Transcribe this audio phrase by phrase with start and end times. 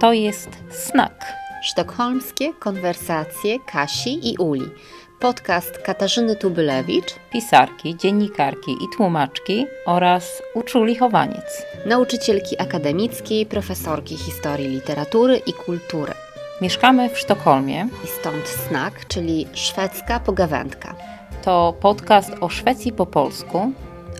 [0.00, 1.32] To jest Snak.
[1.62, 4.70] Sztokholmskie konwersacje Kasi i Uli.
[5.18, 11.66] Podcast Katarzyny Tubylewicz, pisarki, dziennikarki i tłumaczki oraz uczuli chowaniec.
[11.86, 16.12] Nauczycielki akademickiej, profesorki historii literatury i kultury.
[16.60, 17.88] Mieszkamy w Sztokholmie.
[18.04, 20.94] I stąd Snak, czyli szwedzka pogawędka.
[21.42, 23.72] To podcast o Szwecji po polsku.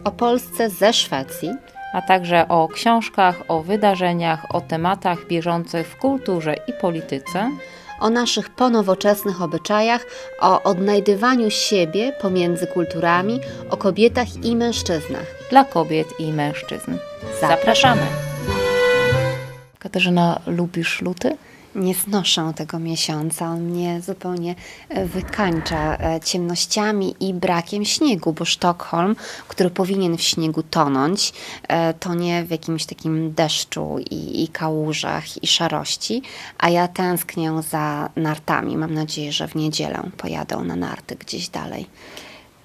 [0.04, 1.50] O Polsce ze Szwecji
[1.92, 7.50] a także o książkach, o wydarzeniach, o tematach bieżących w kulturze i polityce,
[8.00, 10.06] o naszych ponowoczesnych obyczajach,
[10.40, 15.26] o odnajdywaniu siebie pomiędzy kulturami, o kobietach i mężczyznach.
[15.50, 16.96] Dla kobiet i mężczyzn.
[17.40, 18.02] Zapraszamy!
[19.78, 21.36] Katarzyna, lubisz luty?
[21.74, 23.46] Nie znoszę tego miesiąca.
[23.46, 24.54] On mnie zupełnie
[24.88, 29.16] e, wykańcza e, ciemnościami i brakiem śniegu, bo Sztokholm,
[29.48, 31.32] który powinien w śniegu tonąć,
[31.68, 36.22] e, tonie w jakimś takim deszczu i, i kałużach i szarości,
[36.58, 38.76] a ja tęsknię za nartami.
[38.76, 41.86] Mam nadzieję, że w niedzielę pojadę na narty gdzieś dalej.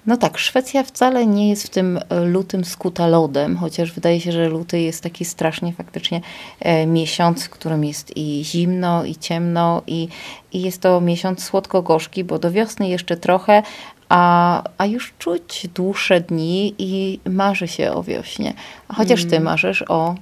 [0.06, 4.32] No tak, Szwecja wcale nie jest w tym e, lutym skuta lodem, chociaż wydaje się,
[4.32, 6.20] że luty jest taki strasznie faktycznie
[6.60, 10.08] e, miesiąc, w którym jest i zimno, i ciemno, i,
[10.52, 13.62] i jest to miesiąc słodko-gorzki, bo do wiosny jeszcze trochę,
[14.08, 18.54] a, a już czuć dłuższe dni i marzy się o wiośnie.
[18.94, 19.42] Chociaż ty mm.
[19.42, 20.14] marzysz o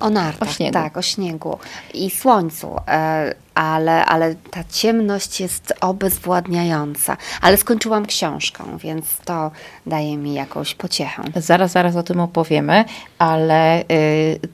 [0.00, 0.72] o nartach, o śniegu.
[0.72, 1.58] tak, o śniegu
[1.94, 7.16] i słońcu, e, ale, ale ta ciemność jest obezwładniająca.
[7.40, 9.50] Ale skończyłam książkę, więc to
[9.86, 11.22] daje mi jakąś pociechę.
[11.36, 12.84] Zaraz, zaraz o tym opowiemy,
[13.18, 13.84] ale y,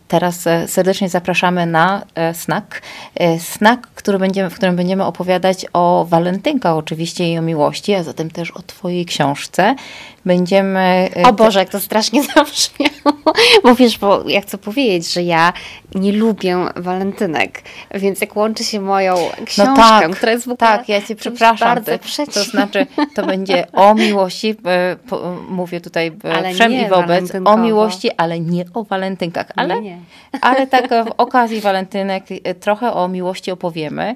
[0.09, 2.83] teraz e, serdecznie zapraszamy na e, snack.
[3.39, 8.31] Snack, który będziemy, w którym będziemy opowiadać o walentynkach oczywiście i o miłości, a zatem
[8.31, 9.75] też o twojej książce.
[10.25, 11.11] Będziemy...
[11.25, 13.35] O Boże, jak to strasznie zabrzmiało.
[13.63, 15.53] Bo wiesz, bo ja chcę powiedzieć, że ja
[15.95, 17.63] nie lubię walentynek,
[17.95, 21.03] więc jak łączy się moją no książkę, no tak, która jest w ogóle Tak, ja
[21.03, 21.69] cię przepraszam.
[21.69, 24.97] Bardzo ty, to znaczy, to będzie o miłości, e,
[25.49, 29.47] mówię tutaj e, wszem i wobec, o miłości, ale nie o walentynkach.
[29.57, 29.99] Ale, nie, nie.
[30.41, 34.15] ale tak w okazji walentynek e, trochę o miłości opowiemy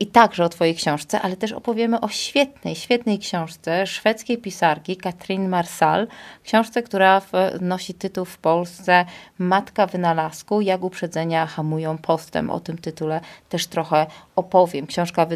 [0.00, 5.48] i także o twojej książce, ale też opowiemy o świetnej, świetnej książce szwedzkiej pisarki Katrin
[5.48, 6.06] Marsal,
[6.44, 7.22] książce, która
[7.60, 9.04] nosi tytuł w Polsce
[9.38, 12.50] Matka wynalazku, jak uprzedzenia hamują postęp.
[12.50, 14.86] O tym tytule też trochę opowiem.
[14.86, 15.26] Książka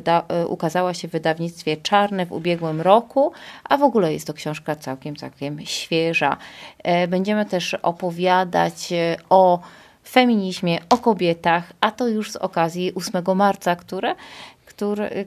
[0.42, 3.32] y, ukazała się w wydawnictwie Czarne w ubiegłym roku,
[3.64, 6.36] a w ogóle jest to książka całkiem, całkiem świeża.
[6.84, 9.60] E, będziemy też opowiadać e, o
[10.08, 14.14] feminizmie, o kobietach, a to już z okazji 8 marca, które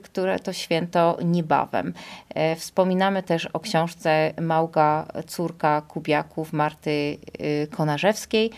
[0.02, 1.92] które, to święto niebawem.
[2.34, 7.18] E, wspominamy też o książce Małga, córka Kubiaków Marty
[7.70, 8.50] Konarzewskiej,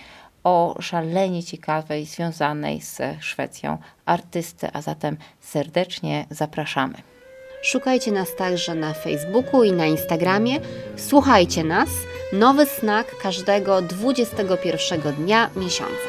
[0.44, 6.94] o szalenie ciekawej, związanej z Szwecją artysty, a zatem serdecznie zapraszamy.
[7.62, 10.60] Szukajcie nas także na Facebooku i na Instagramie.
[10.96, 11.88] Słuchajcie nas.
[12.32, 16.08] Nowy snak każdego 21 dnia miesiąca.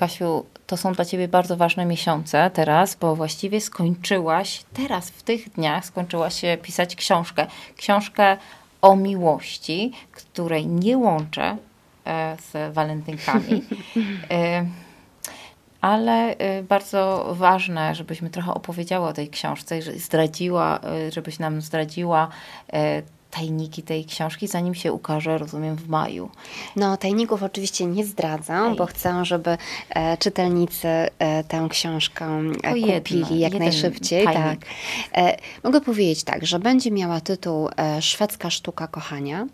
[0.00, 5.50] Kasiu, to są dla Ciebie bardzo ważne miesiące teraz, bo właściwie skończyłaś, teraz w tych
[5.50, 7.46] dniach skończyłaś pisać książkę.
[7.76, 8.36] Książkę
[8.82, 11.56] o miłości, której nie łączę
[12.40, 13.62] z walentynkami.
[14.30, 14.66] E,
[15.80, 20.80] ale e, bardzo ważne, żebyśmy trochę opowiedziały o tej książce, zdradziła,
[21.12, 22.28] żebyś nam zdradziła
[23.32, 26.30] tajniki tej książki, zanim się ukaże, rozumiem, w maju.
[26.76, 28.76] No, tajników oczywiście nie zdradzam, Ej.
[28.76, 29.58] bo chcę, żeby
[29.90, 31.08] e, czytelnicy e,
[31.44, 32.26] tę książkę
[32.62, 34.24] e, kupili jedno, jak najszybciej.
[34.24, 34.58] Tak.
[35.14, 39.46] E, mogę powiedzieć tak, że będzie miała tytuł e, Szwedzka sztuka kochania,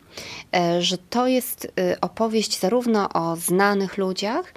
[0.56, 4.54] e, że to jest opowieść zarówno o znanych ludziach,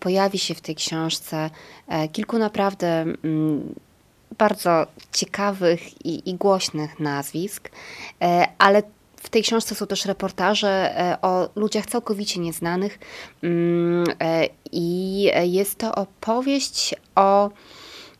[0.00, 1.50] pojawi się w tej książce
[2.12, 3.74] kilku naprawdę mm,
[4.38, 7.70] bardzo ciekawych i, i głośnych nazwisk,
[8.22, 8.82] e, ale
[9.16, 12.98] w tej książce są też reportaże e, o ludziach całkowicie nieznanych
[13.42, 17.50] mm, e, i jest to opowieść o,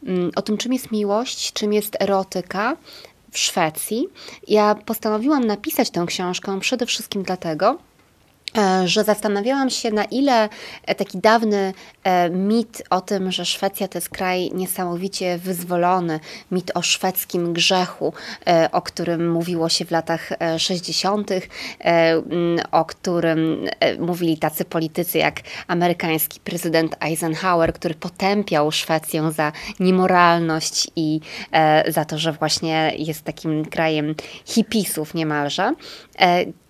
[0.06, 2.76] mm, o tym, czym jest miłość, czym jest erotyka
[3.30, 4.08] w Szwecji.
[4.48, 7.78] Ja postanowiłam napisać tę książkę przede wszystkim dlatego,
[8.84, 10.48] że zastanawiałam się, na ile
[10.86, 11.72] e, taki dawny
[12.04, 16.20] e, mit o tym, że Szwecja to jest kraj niesamowicie wyzwolony,
[16.50, 18.12] mit o szwedzkim grzechu,
[18.72, 21.30] o którym mówiło się w latach 60.,
[22.70, 23.68] o którym
[23.98, 31.20] mówili tacy politycy jak amerykański prezydent Eisenhower, który potępiał Szwecję za niemoralność i
[31.88, 34.14] za to, że właśnie jest takim krajem
[34.44, 35.74] hipisów niemalże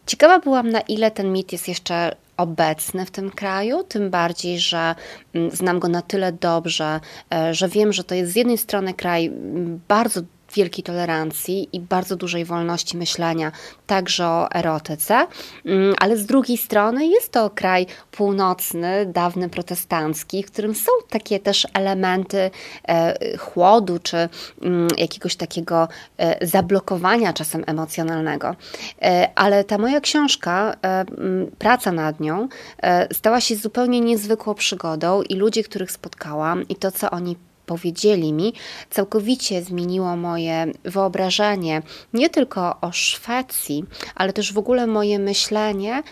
[0.06, 4.94] Ciekawa byłam, na ile ten mit jest jeszcze obecny w tym kraju, tym bardziej, że
[5.34, 7.00] mm, znam go na tyle dobrze,
[7.34, 10.20] e, że wiem, że to jest z jednej strony kraj mm, bardzo
[10.54, 13.52] wielkiej tolerancji i bardzo dużej wolności myślenia,
[13.86, 15.26] także o erotyce,
[15.64, 21.40] mm, ale z drugiej strony jest to kraj północny, dawny protestancki, w którym są takie
[21.40, 22.50] też elementy
[22.88, 24.28] e, chłodu czy
[24.62, 28.56] mm, jakiegoś takiego e, zablokowania czasem emocjonalnego.
[29.02, 32.48] E, ale ta moja książka, mm, praca nad nią,
[33.12, 38.52] stała się zupełnie niezwykłą przygodą i ludzie, których spotkałam i to, co oni powiedzieli mi,
[38.90, 41.82] całkowicie zmieniło moje wyobrażenie
[42.12, 43.84] nie tylko o Szwecji,
[44.14, 46.02] ale też w ogóle moje myślenie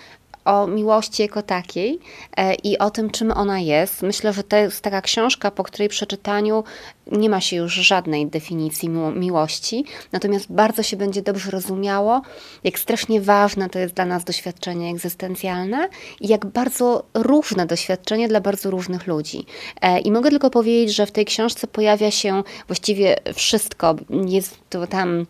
[0.44, 1.99] o miłości jako takiej
[2.37, 4.03] e, i o tym, czym ona jest.
[4.03, 6.65] Myślę, że to jest taka książka, po której przeczytaniu
[7.12, 12.23] nie ma się już żadnej definicji miłości, natomiast bardzo się będzie dobrze rozumiało,
[12.65, 15.89] jak strasznie ważne to jest dla nas doświadczenie egzystencjalne
[16.21, 19.47] i jak bardzo różne doświadczenie dla bardzo różnych ludzi.
[19.81, 23.95] E, I mogę tylko powiedzieć, że w tej książce pojawia się właściwie wszystko.
[24.27, 25.27] Jest to tam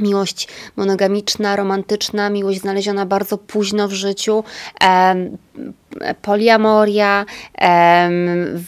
[0.00, 4.44] miłość monogamiczna, romantyczna, miłość znaleziona bardzo późno w życiu,
[6.22, 7.26] poliamoria,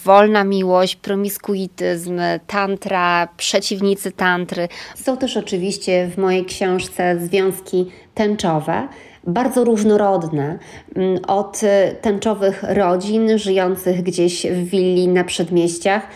[0.05, 4.67] wolna miłość, promiskuityzm, tantra, przeciwnicy tantry.
[4.95, 8.87] Są też oczywiście w mojej książce związki tęczowe
[9.27, 10.59] bardzo różnorodne.
[10.95, 11.61] Mm, od
[12.01, 16.07] tęczowych rodzin żyjących gdzieś w willi na przedmieściach,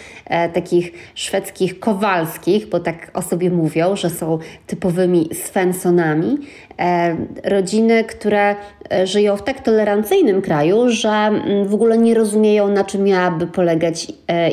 [0.54, 6.38] takich szwedzkich kowalskich, bo tak o sobie mówią, że są typowymi Svensonami.
[6.80, 8.56] E, rodziny, które
[8.92, 13.48] e, żyją w tak tolerancyjnym kraju, że mm, w ogóle nie rozumieją, na czym miałaby
[13.48, 14.08] polegać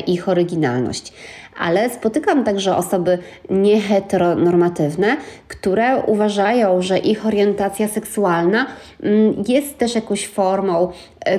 [0.07, 1.13] ich oryginalność
[1.57, 3.17] ale spotykam także osoby
[3.49, 5.17] nieheteronormatywne,
[5.47, 8.67] które uważają, że ich orientacja seksualna
[9.03, 10.89] mm, jest też jakąś formą e,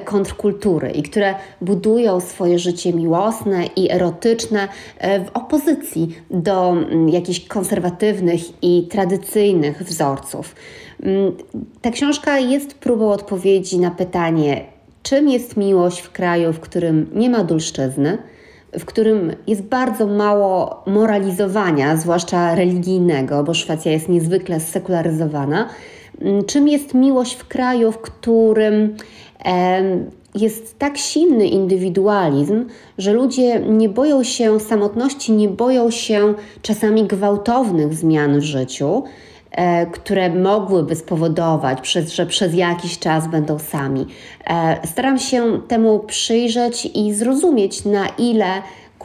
[0.05, 4.69] kontrkultury i które budują swoje życie miłosne i erotyczne
[4.99, 10.55] e, w opozycji do mm, jakichś konserwatywnych i tradycyjnych wzorców.
[11.03, 11.33] Mm,
[11.83, 14.65] ta książka jest próbą odpowiedzi na pytanie,
[15.03, 18.19] czym jest miłość w kraju, w którym nie ma dulszczyzny,
[18.79, 25.69] w którym jest bardzo mało moralizowania, zwłaszcza religijnego, bo Szwecja jest niezwykle sekularyzowana.
[26.21, 28.97] Mm, czym jest miłość w kraju, w którym
[30.35, 32.67] jest tak silny indywidualizm,
[32.99, 39.03] że ludzie nie boją się samotności, nie boją się czasami gwałtownych zmian w życiu,
[39.57, 44.07] E, które mogłyby spowodować, że przez jakiś czas będą sami.
[44.47, 48.47] E, staram się temu przyjrzeć i zrozumieć, na ile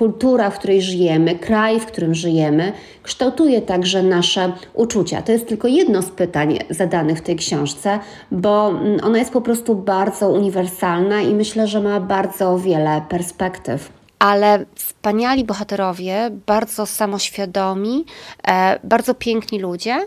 [0.01, 5.21] kultura, w której żyjemy, kraj, w którym żyjemy, kształtuje także nasze uczucia.
[5.21, 7.99] To jest tylko jedno z pytań zadanych w tej książce,
[8.31, 14.01] bo mm, ona jest po prostu bardzo uniwersalna i myślę, że ma bardzo wiele perspektyw
[14.21, 18.05] ale wspaniali bohaterowie, bardzo samoświadomi,
[18.47, 19.99] e, bardzo piękni ludzie,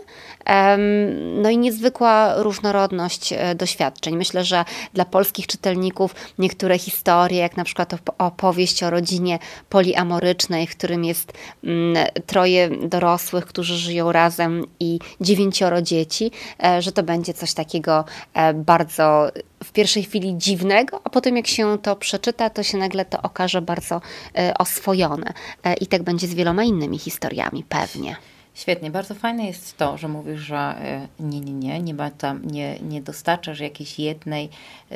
[1.37, 4.17] no i niezwykła różnorodność e, doświadczeń.
[4.17, 9.39] Myślę, że dla polskich czytelników niektóre historie, jak na przykład opowieść o rodzinie
[9.69, 11.33] poliamorycznej, w którym jest
[11.63, 16.31] mm, troje dorosłych, którzy żyją razem i dziewięcioro dzieci,
[16.63, 18.05] e, że to będzie coś takiego
[18.53, 19.31] bardzo
[19.63, 23.61] w pierwszej chwili dziwnego, a potem jak się to przeczyta, to się nagle to okaże
[23.61, 24.01] bardzo
[24.37, 25.33] e, oswojone.
[25.63, 28.15] E, I tak będzie z wieloma innymi historiami, pewnie.
[28.55, 32.45] Świetnie, bardzo fajne jest to, że mówisz, że e, nie, nie, nie, nie, ma tam,
[32.45, 34.49] nie, nie dostarczasz jakiejś jednej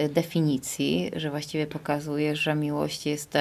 [0.10, 3.38] definicji, że właściwie pokazujesz, że miłość jest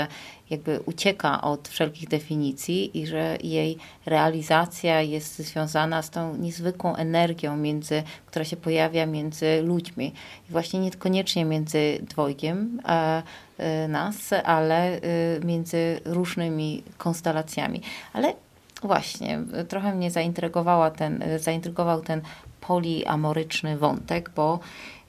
[0.51, 7.57] jakby ucieka od wszelkich definicji i że jej realizacja jest związana z tą niezwykłą energią,
[7.57, 10.13] między, która się pojawia między ludźmi.
[10.49, 13.23] I właśnie niekoniecznie między dwojgiem a,
[13.59, 15.01] e, nas, ale e,
[15.45, 17.83] między różnymi konstelacjami.
[18.13, 18.35] Ale
[18.83, 22.21] właśnie, trochę mnie zaintrygowała ten, zaintrygował ten
[22.61, 24.61] poliamoryczny wątek, bo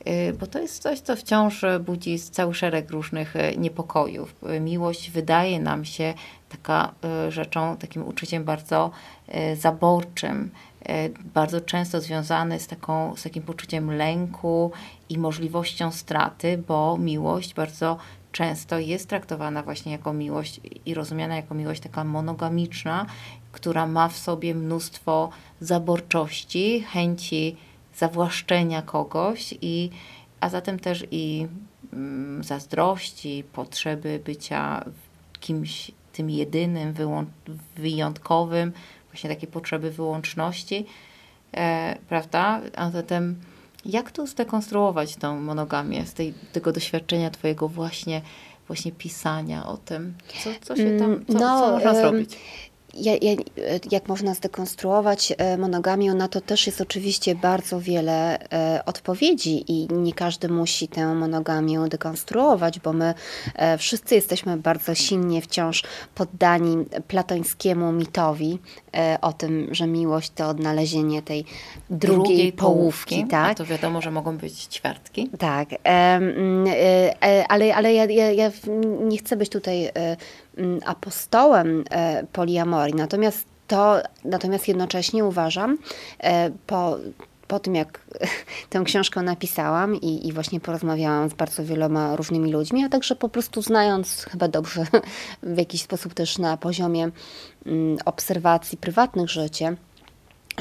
[0.08, 4.36] Y, bo to jest coś, co wciąż budzi cały szereg różnych y, niepokojów.
[4.56, 6.14] Y, miłość wydaje nam się
[6.50, 6.92] taka
[7.30, 8.92] rzeczą, takim uczuciem bardzo
[9.56, 10.52] zaborczym,
[11.34, 14.72] bardzo często związany z, taką, z takim poczuciem lęku
[15.10, 17.98] i możliwością straty, bo miłość bardzo
[18.32, 23.06] często jest traktowana właśnie jako miłość i rozumiana jako miłość taka monogamiczna,
[23.52, 25.30] która ma w sobie mnóstwo
[25.62, 27.58] zaborczości, chęci
[27.96, 29.90] zawłaszczenia kogoś, i,
[30.40, 31.48] a zatem też i
[31.94, 34.86] mm, zazdrości, potrzeby bycia
[35.40, 36.94] kimś tym jedynym,
[37.76, 38.72] wyjątkowym,
[39.12, 40.86] właśnie takie potrzeby wyłączności,
[41.54, 42.62] e, prawda?
[42.76, 43.36] A zatem
[43.86, 48.22] Jak tu zdekonstruować tą monogamię z tej, tego doświadczenia twojego właśnie,
[48.68, 50.14] właśnie pisania o tym?
[50.44, 52.38] Co, co się tam, co, no, co można zrobić?
[52.94, 53.32] Ja, ja,
[53.92, 59.88] jak można zdekonstruować e, monogamię, na to też jest oczywiście bardzo wiele e, odpowiedzi i
[59.94, 63.14] nie każdy musi tę monogamię dekonstruować, bo my
[63.56, 65.84] e, wszyscy jesteśmy bardzo silnie wciąż
[66.16, 68.60] poddani platońskiemu mitowi
[69.22, 71.46] o tym, że miłość to odnalezienie tej
[71.90, 73.16] drugiej, drugiej połówki.
[73.16, 73.52] połówki tak?
[73.52, 75.30] A to wiadomo, że mogą być ćwiartki.
[75.40, 75.70] Tak,
[77.50, 78.52] ale, ale ja, ja,
[79.02, 79.92] nie chcę być tutaj
[80.86, 82.96] apostołem e, poliamorii.
[82.96, 85.78] Natomiast to, natomiast jednocześnie uważam,
[86.20, 86.98] e, po,
[87.48, 88.02] po tym jak
[88.70, 93.30] tę książkę napisałam i, i właśnie porozmawiałam z bardzo wieloma różnymi ludźmi, a także po
[93.30, 94.86] prostu znając chyba dobrze
[95.44, 97.10] w jakiś sposób też na poziomie
[97.66, 99.76] mm, obserwacji prywatnych życia,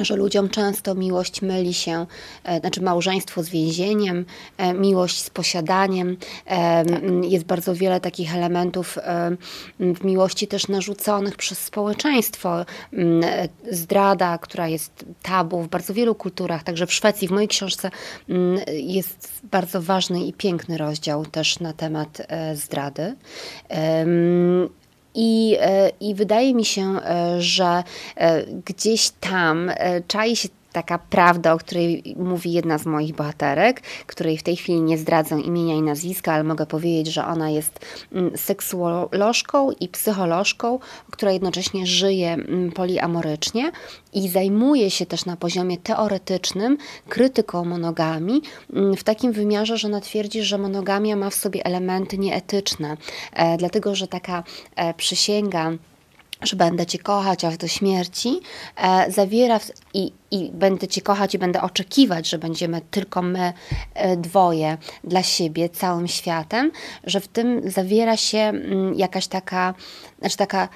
[0.05, 2.07] że ludziom często miłość myli się,
[2.45, 4.25] e, znaczy małżeństwo z więzieniem,
[4.57, 6.17] e, miłość z posiadaniem.
[6.47, 7.03] E, tak.
[7.23, 8.99] Jest bardzo wiele takich elementów
[9.79, 12.65] w miłości też narzuconych przez społeczeństwo.
[13.71, 17.91] Zdrada, która jest tabu w bardzo wielu kulturach, także w Szwecji, w mojej książce
[18.69, 22.23] jest bardzo ważny i piękny rozdział też na temat
[22.55, 23.17] zdrady.
[25.15, 27.85] I, e, I wydaje mi się, e, że
[28.17, 29.71] e, gdzieś tam
[30.09, 34.81] czai się taka prawda, o której mówi jedna z moich bohaterek, której w tej chwili
[34.81, 37.81] nie zdradzę imienia i nazwiska, ale mogę powiedzieć, że ona jest
[38.13, 40.79] mm, seksuolożką i psycholożką,
[41.11, 43.73] która jednocześnie żyje mm, poliamorycznie
[44.13, 50.01] i zajmuje się też na poziomie teoretycznym krytyką monogami mm, w takim wymiarze, że ona
[50.01, 52.97] twierdzi, że monogamia ma w sobie elementy nieetyczne,
[53.33, 54.45] e, dlatego że taka
[54.77, 55.73] e, przysięga
[56.43, 58.41] że będę Cię kochać aż do śmierci,
[58.77, 63.53] e, zawiera w, i, i będę Cię kochać i będę oczekiwać, że będziemy tylko my
[63.95, 66.71] e, dwoje dla siebie, całym światem,
[67.05, 69.75] że w tym zawiera się m, mm, jakaś taka,
[70.19, 70.69] znaczy taka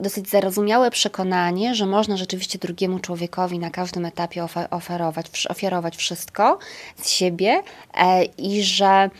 [0.00, 6.58] dosyć zarozumiałe przekonanie, że można rzeczywiście drugiemu człowiekowi na każdym etapie oferować, ofiarować wszystko
[6.96, 7.62] z siebie
[7.94, 9.10] e, i że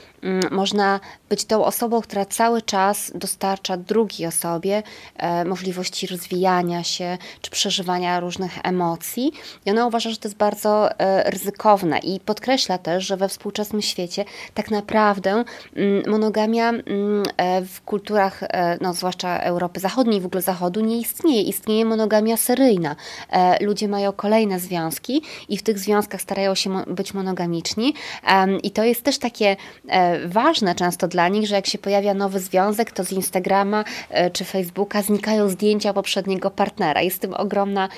[0.50, 4.82] można być tą osobą, która cały czas dostarcza drugiej osobie
[5.16, 9.32] e, możliwości rozwijania się czy przeżywania różnych emocji.
[9.66, 13.82] I ona uważa, że to jest bardzo e, ryzykowne i podkreśla też, że we współczesnym
[13.82, 15.44] świecie tak naprawdę
[15.76, 16.84] mm, monogamia mm,
[17.66, 18.40] w kulturach,
[18.80, 21.42] no, zwłaszcza Europy Zachodniej, w ogóle Zachodu, nie istnieje.
[21.42, 22.96] Istnieje monogamia seryjna.
[23.30, 27.94] E, ludzie mają kolejne związki i w tych związkach starają się być monogamiczni.
[28.62, 29.56] I to jest też takie
[29.88, 34.30] e, ważne często dla nich, że jak się pojawia nowy związek, to z Instagrama e,
[34.30, 37.02] czy Facebooka znikają zdjęcia poprzedniego partnera.
[37.02, 37.88] Jest w tym ogromna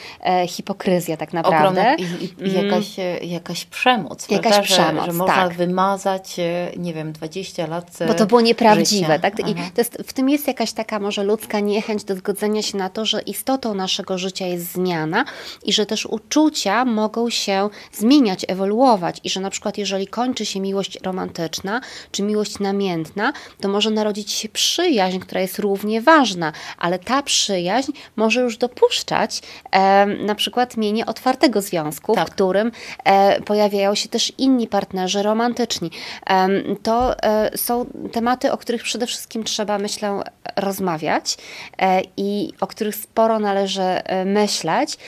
[0.49, 1.81] hipokryzja tak naprawdę.
[1.81, 2.65] Ogromna i, i mm.
[2.65, 4.31] jakaś, jakaś przemoc.
[4.31, 4.75] Jakaś prawda?
[4.75, 5.55] przemoc, że, że można tak.
[5.55, 6.37] wymazać,
[6.77, 9.15] nie wiem, 20 lat Bo to było nieprawdziwe.
[9.15, 9.19] Życia.
[9.19, 9.49] Tak?
[9.49, 13.05] I jest, w tym jest jakaś taka może ludzka niechęć do zgodzenia się na to,
[13.05, 15.25] że istotą naszego życia jest zmiana
[15.65, 20.61] i że też uczucia mogą się zmieniać, ewoluować i że na przykład jeżeli kończy się
[20.61, 21.81] miłość romantyczna
[22.11, 27.93] czy miłość namiętna, to może narodzić się przyjaźń, która jest równie ważna, ale ta przyjaźń
[28.17, 32.29] może już dopuszczać e, na przykład mienie otwartego związku, tak.
[32.29, 32.73] w którym
[33.05, 35.91] e, pojawiają się też inni partnerzy romantyczni.
[36.31, 36.49] E,
[36.83, 37.17] to
[37.57, 40.23] są tematy, o których przede wszystkim trzeba, myślę,
[40.57, 41.37] rozmawiać
[41.79, 44.99] e, i o których sporo należy e, myśleć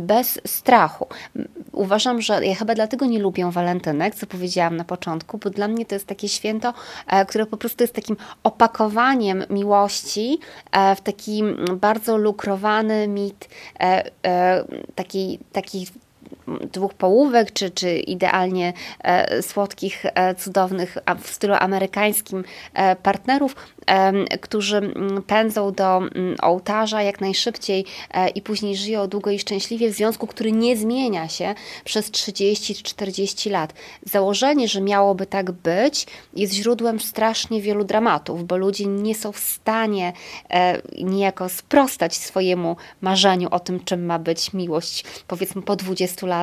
[0.00, 1.06] bez strachu.
[1.72, 5.86] Uważam, że ja chyba dlatego nie lubię walentynek, co powiedziałam na początku, bo dla mnie
[5.86, 6.74] to jest takie święto,
[7.06, 10.38] e, które po prostu jest takim opakowaniem miłości
[10.96, 13.48] w taki bardzo lukrowany mit
[14.94, 15.86] takiej, takiej
[16.72, 23.56] dwóch połówek, czy, czy idealnie e, słodkich, e, cudownych w stylu amerykańskim e, partnerów,
[24.40, 26.02] którzy mm, pędzą do
[26.42, 27.84] ołtarza jak najszybciej
[28.34, 32.82] i później żyją długo i szczęśliwie w związku, który nie zmienia się przez 30 czy
[32.82, 33.74] 40 lat.
[34.02, 39.38] Założenie, że miałoby tak być, jest źródłem strasznie wielu dramatów, bo ludzie nie są w
[39.38, 40.12] stanie
[40.98, 46.33] niejako sprostać swojemu marzeniu o tym, czym ma być miłość, powiedzmy po 20 latach,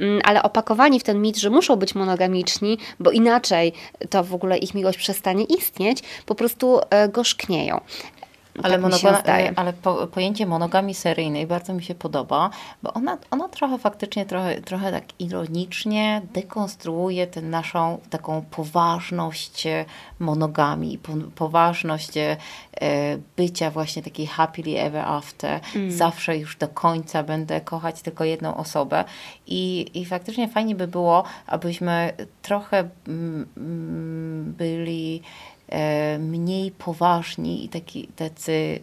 [0.00, 3.72] mm, ale opakowani w ten mit, że muszą być monogamiczni, bo inaczej
[4.10, 7.80] to w ogóle ich miłość przestanie istnieć, po prostu e, gorzknieją.
[8.62, 12.50] Ale, tak monogami, ale po, pojęcie monogami seryjnej bardzo mi się podoba,
[12.82, 19.64] bo ona, ona trochę faktycznie, trochę, trochę tak ironicznie dekonstruuje tę naszą taką poważność
[20.18, 22.36] monogami, po, poważność e,
[23.36, 25.60] bycia właśnie takiej happily ever after.
[25.76, 25.92] Mm.
[25.92, 29.04] Zawsze już do końca będę kochać tylko jedną osobę
[29.46, 32.12] i, i faktycznie fajnie by było, abyśmy
[32.42, 35.22] trochę mm, mm, byli
[35.57, 35.57] E,
[36.18, 38.80] mniej poważni i taki, tacy,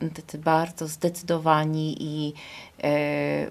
[0.00, 2.32] e, tacy bardzo zdecydowani i
[2.82, 3.50] e,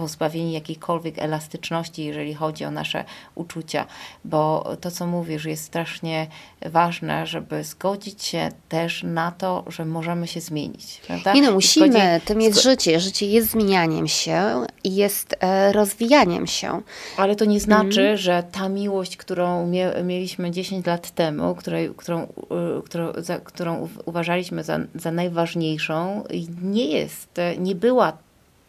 [0.00, 3.04] pozbawieni jakiejkolwiek elastyczności, jeżeli chodzi o nasze
[3.34, 3.86] uczucia,
[4.24, 6.26] bo to, co mówisz, jest strasznie
[6.66, 11.00] ważne, żeby zgodzić się też na to, że możemy się zmienić.
[11.06, 11.32] Prawda?
[11.32, 12.24] Nie no, musimy, zgodzi...
[12.24, 13.00] tym jest życie.
[13.00, 16.82] Życie jest zmienianiem się i jest e, rozwijaniem się.
[17.16, 18.16] Ale to nie znaczy, mm.
[18.16, 23.88] że ta miłość, którą mie mieliśmy 10 lat temu, której, którą, y, którą, za, którą
[24.04, 26.24] uważaliśmy za, za najważniejszą,
[26.62, 28.12] nie jest, nie była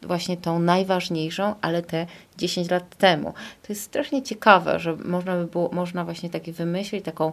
[0.02, 3.34] właśnie tą najważniejszą, ale te 10 lat temu.
[3.62, 7.32] To jest strasznie ciekawe, że można by było, można właśnie takie wymyślić taką,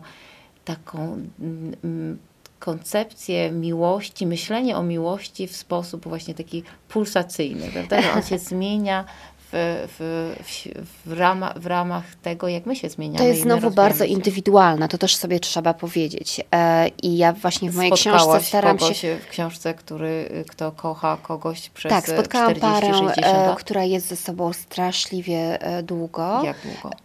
[0.64, 0.98] taką
[1.40, 2.18] mm, mm,
[2.58, 8.02] koncepcję miłości, myślenie o miłości w sposób właśnie taki pulsacyjny, prawda?
[8.02, 9.04] Że on się zmienia
[9.52, 10.68] w, w,
[11.06, 13.18] w, rama, w ramach tego, jak my się zmieniamy.
[13.18, 14.10] To jest znowu bardzo się.
[14.10, 16.40] indywidualne, to też sobie trzeba powiedzieć.
[16.54, 19.18] E, I ja właśnie w mojej książce staram kogoś się...
[19.26, 23.58] w książce, który, kto kocha kogoś przez Tak, spotkałam 40, parę, 60 e, lat.
[23.58, 26.42] która jest ze sobą straszliwie e, długo.
[26.44, 26.96] Jak długo?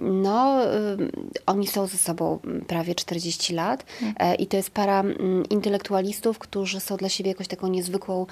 [0.00, 0.58] No,
[1.46, 4.36] oni są ze sobą prawie 40 lat hmm.
[4.38, 5.04] i to jest para
[5.50, 8.26] intelektualistów, którzy są dla siebie jakąś taką niezwykłą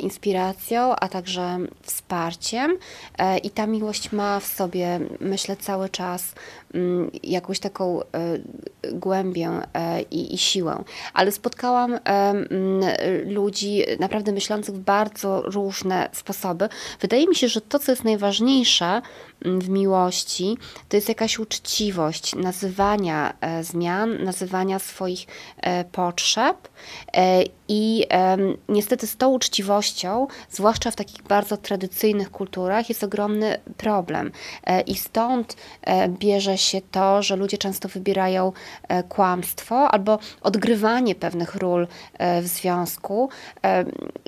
[0.00, 2.78] inspiracją, a także wsparciem.
[3.18, 6.34] E, I ta miłość ma w sobie, myślę, cały czas
[6.74, 8.06] mm, jakąś taką e,
[8.92, 10.84] głębię e, i, i siłę.
[11.14, 11.98] Ale spotkałam
[13.26, 16.68] ludzi naprawdę myślących w bardzo różne sposoby.
[17.00, 19.02] Wydaje mi się, że to, co jest najważniejsze
[19.58, 20.56] w miłości,
[20.88, 25.26] to jest jakaś uczciwość nazywania zmian, nazywania swoich
[25.92, 26.68] potrzeb.
[27.68, 28.06] I
[28.68, 34.32] niestety z tą uczciwością, zwłaszcza w takich bardzo tradycyjnych kulturach, jest ogromny problem.
[34.64, 38.52] E, I stąd e, bierze się to, że ludzie często wybierają
[38.88, 41.86] e, kłamstwo albo odgrywanie pewnych ról
[42.42, 43.28] w związku,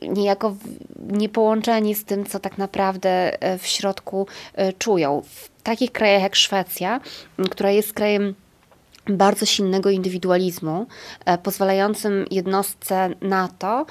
[0.02, 0.54] niejako
[0.98, 4.26] niepołączeni z tym, co tak naprawdę w środku
[4.78, 5.08] czują.
[5.11, 7.01] W takich krajach jak Szwecja,
[7.51, 8.35] która jest krajem
[9.09, 10.87] bardzo silnego indywidualizmu,
[11.42, 13.87] pozwalającym jednostce na to,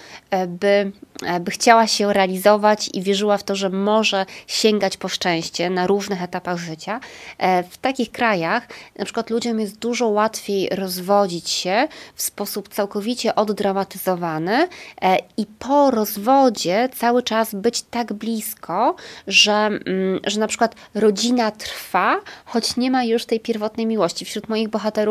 [0.48, 0.92] by
[1.24, 5.88] E, by chciała się realizować i wierzyła w to, że może sięgać po szczęście na
[5.88, 7.00] różnych etapach życia.
[7.38, 8.68] E, w takich krajach
[9.00, 14.68] na przykład ludziom jest dużo łatwiej rozwodzić się w sposób całkowicie oddramatyzowany
[15.02, 18.96] e, i po rozwodzie cały czas być tak blisko,
[19.28, 24.26] że, mm, że na przykład rodzina trwa, choć nie ma już tej pierwotnej miłości.
[24.26, 25.07] Wśród moich bohaterów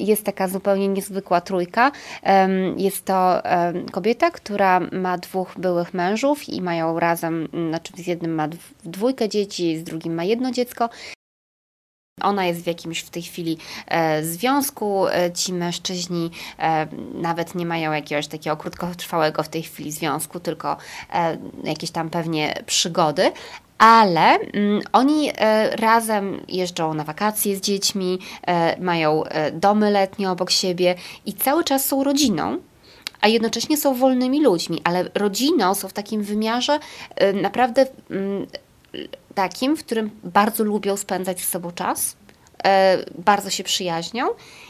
[0.00, 1.92] jest taka zupełnie niezwykła trójka.
[2.76, 3.42] Jest to
[3.92, 8.48] kobieta, która ma dwóch byłych mężów i mają razem, znaczy z jednym ma
[8.84, 10.88] dwójkę dzieci, z drugim ma jedno dziecko.
[12.22, 15.08] Ona jest w jakimś w tej chwili e, związku.
[15.08, 20.76] E, ci mężczyźni e, nawet nie mają jakiegoś takiego krótkotrwałego w tej chwili związku, tylko
[21.12, 23.32] e, jakieś tam pewnie przygody.
[23.78, 30.50] Ale mm, oni e, razem jeżdżą na wakacje z dziećmi, e, mają domy letnie obok
[30.50, 30.94] siebie
[31.26, 32.58] i cały czas są rodziną
[33.20, 36.78] a jednocześnie są wolnymi ludźmi, ale rodziną są w takim wymiarze
[37.34, 38.46] naprawdę mm,
[39.34, 42.16] takim, w którym bardzo lubią spędzać z sobą czas,
[42.64, 44.26] e, bardzo się przyjaźnią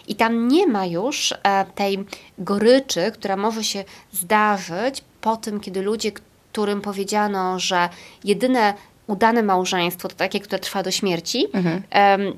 [0.08, 2.04] i tam nie ma już e, tej
[2.38, 7.88] goryczy, która może się zdarzyć po tym, kiedy ludzie, którym powiedziano, że
[8.24, 8.74] jedyne
[9.08, 11.82] udane małżeństwo to takie, które trwa do śmierci, mhm.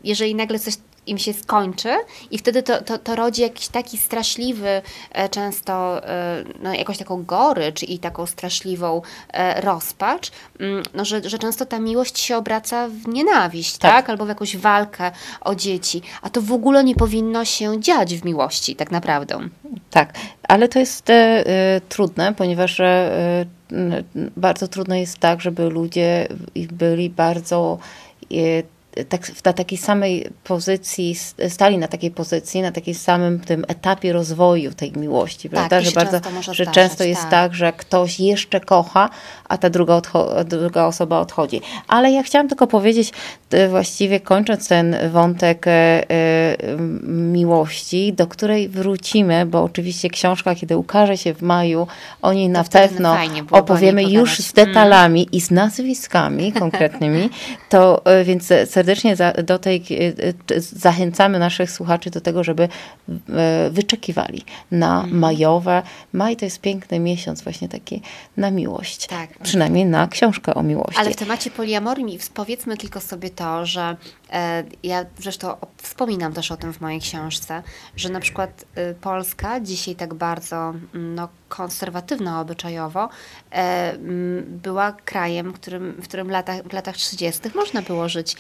[0.05, 0.75] jeżeli nagle coś
[1.11, 1.95] im się skończy
[2.31, 7.25] i wtedy to, to, to rodzi jakiś taki straszliwy, e, często e, no, jakąś taką
[7.25, 12.89] gorycz i taką straszliwą e, rozpacz, mm, no, że, że często ta miłość się obraca
[12.89, 13.93] w nienawiść, tak.
[13.93, 14.11] tak?
[14.11, 16.03] Albo w jakąś walkę o dzieci.
[16.23, 19.39] A to w ogóle nie powinno się dziać w miłości, tak naprawdę.
[19.91, 20.15] Tak,
[20.49, 21.45] ale to jest e,
[21.89, 23.47] trudne, ponieważ e,
[24.37, 27.79] bardzo trudno jest tak, żeby ludzie byli bardzo
[29.09, 31.17] tak, na takiej samej pozycji,
[31.49, 35.81] stali na takiej pozycji, na takim samym tym etapie rozwoju tej miłości, tak, prawda?
[35.81, 36.21] Że bardzo,
[36.53, 37.31] że często jest tak.
[37.31, 37.55] tak.
[37.55, 39.11] że ktoś jeszcze kocha,
[39.49, 40.01] a ta druga,
[40.45, 41.61] druga osoba odchodzi.
[41.89, 43.13] Ale ja chciałam tylko powiedzieć,
[43.51, 46.07] e, właściwie kończąc ten wątek e, e,
[47.07, 51.87] miłości, do której wrócimy, bo oczywiście książka, kiedy ukaże się w maju,
[52.23, 53.17] o niej to na pewno
[53.51, 55.33] opowiemy już z detalami mm.
[55.33, 57.31] i z nazwiskami konkretnymi,
[57.69, 59.85] to więc serdecznie za, do tej,
[60.57, 62.69] zachęcamy naszych słuchaczy do tego, żeby
[63.71, 65.19] wyczekiwali na mm.
[65.19, 65.83] majowe.
[66.13, 68.03] Maj to jest piękny miesiąc właśnie taki
[68.37, 69.07] na miłość.
[69.07, 69.39] Tak.
[69.43, 71.01] Przynajmniej na książkę o miłości.
[71.01, 73.97] Ale w temacie poliamorii powiedzmy tylko sobie to, że
[74.33, 77.63] e, ja zresztą wspominam też o tym w mojej książce,
[77.97, 80.57] że na przykład e, Polska dzisiaj tak bardzo
[80.95, 83.09] mm, no, konserwatywna obyczajowo
[83.53, 83.95] e,
[84.47, 87.41] była krajem, którym, w którym latach, w latach 30.
[87.55, 88.37] można było żyć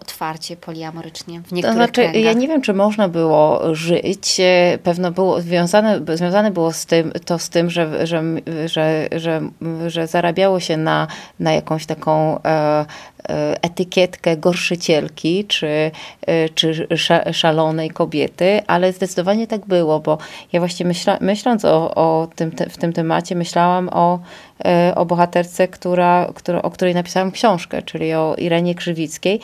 [0.00, 2.22] otwarcie poliamorycznie w niektórych to znaczy, kręgach.
[2.22, 4.40] Ja nie wiem, czy można było żyć.
[4.82, 8.22] Pewno było związane, związane było z tym, to z tym, że, że,
[8.66, 9.40] że, że,
[9.86, 11.06] że zarabiało się na,
[11.40, 12.84] na jakąś taką e,
[13.28, 15.90] e etykietkę gorszycielki, czy,
[16.26, 16.86] e, czy
[17.32, 20.18] szalonej kobiety, ale zdecydowanie tak było, bo
[20.52, 24.18] ja właśnie myśla, myśląc o, o tym, te, w tym temacie, myślałam o,
[24.64, 29.40] e, o bohaterce, która, która, o której napisałam książkę, czyli o Irenie Krzywickiej.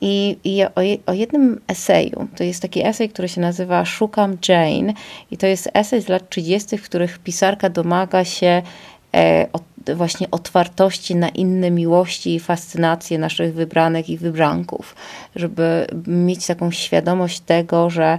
[0.00, 0.70] I, i o,
[1.06, 4.92] o, jednym eseju, to jest taki esej, który się nazywa Szukam Jane
[5.30, 8.62] i to jest esej z lat 30., w których pisarka domaga się
[9.14, 9.62] e, od,
[9.94, 14.96] właśnie otwartości na inne miłości i fascynacje naszych wybranek i wybranków,
[15.36, 18.18] żeby mieć taką świadomość tego, że,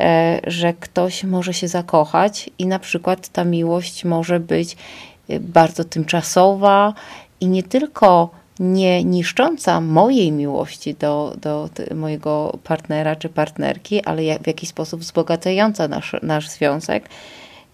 [0.00, 4.76] e, że ktoś może się zakochać i na przykład ta miłość może być
[5.28, 6.94] e, bardzo tymczasowa
[7.40, 14.46] i nie tylko nie niszcząca mojej miłości do, do mojego partnera czy partnerki, ale w
[14.46, 17.08] jakiś sposób wzbogacająca nasz, nasz związek.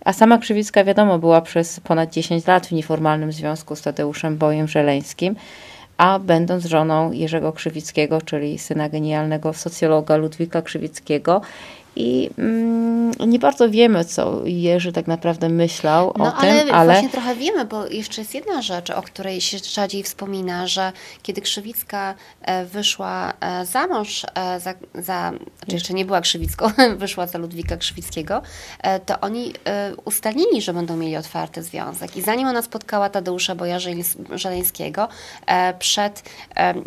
[0.05, 4.68] A sama Krzywicka, wiadomo, była przez ponad 10 lat w nieformalnym związku z Tadeuszem Bojem
[4.68, 5.37] Żeleńskim,
[5.96, 11.40] a będąc żoną Jerzego Krzywickiego, czyli syna genialnego socjologa Ludwika Krzywickiego,
[11.97, 16.93] i mm, nie bardzo wiemy, co Jerzy tak naprawdę myślał no, o ale tym, ale
[16.93, 21.41] właśnie trochę wiemy, bo jeszcze jest jedna rzecz, o której się rzadziej wspomina, że kiedy
[21.41, 25.33] Krzywicka e, wyszła e, za mąż, e, za, za
[25.69, 28.43] czy jeszcze nie była Krzywicką, wyszła za Ludwika Krzywickiego,
[29.07, 29.53] to oni
[30.05, 32.17] ustalili, że będą mieli otwarty związek.
[32.17, 33.79] I zanim ona spotkała Tadeusza Boja
[34.35, 35.09] Żeleńskiego,
[35.79, 36.23] przed,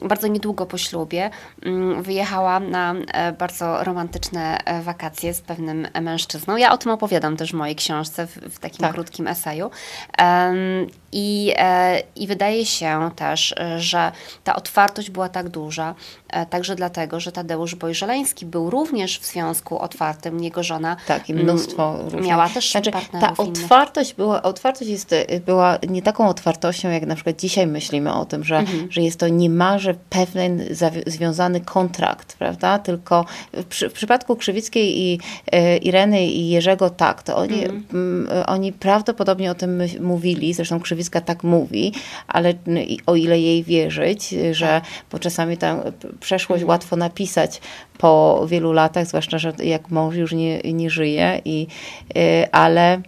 [0.01, 1.29] bardzo niedługo po ślubie,
[1.63, 2.95] mm, wyjechała na
[3.39, 6.57] bardzo romantyczne wakacje wakacje z pewnym mężczyzną.
[6.57, 8.93] Ja o tym opowiadam też w mojej książce, w, w takim tak.
[8.93, 9.71] krótkim eseju.
[10.19, 14.11] Um, i, e, I wydaje się też, że
[14.43, 15.95] ta otwartość była tak duża,
[16.29, 21.33] e, także dlatego, że Tadeusz Bojżeleński był również w związku otwartym, jego żona tak, i
[21.33, 22.25] mnóstwo różnych.
[22.25, 22.91] miała też znaczy,
[23.21, 28.25] Ta otwartość była, otwartość jest, była nie taką otwartością, jak na przykład dzisiaj myślimy o
[28.25, 28.87] tym, że, mhm.
[28.91, 30.63] że jest to niemalże pewien
[31.07, 32.79] związany kontrakt, prawda?
[32.79, 33.25] Tylko
[33.69, 35.19] przy, w przypadku Krzywickiej i
[35.51, 37.85] e, Ireny i Jerzego tak, to oni, mhm.
[37.93, 41.93] m, oni prawdopodobnie o tym mówili, zresztą Krzywicki środowiska tak mówi,
[42.27, 42.53] ale
[43.05, 44.81] o ile jej wierzyć, że
[45.11, 45.81] bo czasami tam
[46.19, 47.61] przeszłość łatwo napisać
[47.97, 51.67] po wielu latach, zwłaszcza, że jak mąż już nie, nie żyje, i,
[52.17, 53.01] y, ale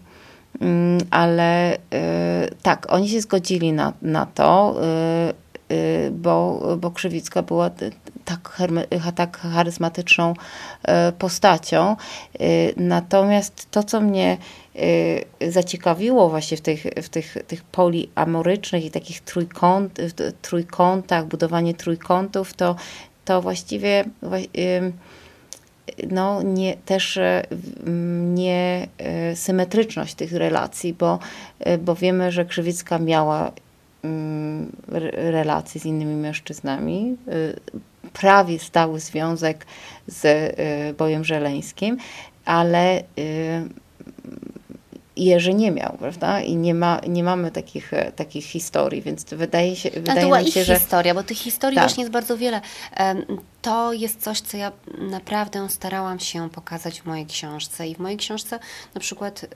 [0.62, 1.80] mm, ale y,
[2.62, 4.76] tak, oni się zgodzili na, na to,
[5.72, 7.70] y, bo, bo Krzywicka była
[8.26, 8.62] tak,
[9.16, 10.34] tak charyzmatyczną
[11.20, 11.96] postacią.
[12.78, 14.61] Natomiast to, co mnie Y,
[15.50, 20.00] zaciekawiło właśnie w tych, w tych, tych poliamorycznych i takich trójkąt,
[20.42, 22.76] trójkątach, budowanie trójkątów, to,
[23.26, 24.06] to właściwie
[26.12, 27.44] no, nie, też y,
[28.22, 28.88] nie
[29.32, 31.20] y, symetryczność tych relacji, bo,
[31.80, 33.52] bo wiemy, że Krzywicka miała
[35.14, 37.18] relacje z innymi mężczyznami,
[38.14, 39.66] prawie stały związek
[40.08, 40.56] z
[40.98, 41.98] Bojem Żeleńskim,
[42.46, 43.04] ale
[45.26, 46.42] Jerzy nie miał, prawda?
[46.42, 50.42] I nie, ma, nie mamy takich, e, takich historii, więc wydaje się, wydaje to była
[50.42, 50.80] się, ich że...
[50.80, 51.88] historia, bo tych historii tak.
[51.88, 52.62] właśnie jest bardzo wiele.
[53.62, 57.88] To jest coś, co ja naprawdę starałam się pokazać w mojej książce.
[57.88, 58.60] I w mojej książce
[58.94, 59.50] na przykład y,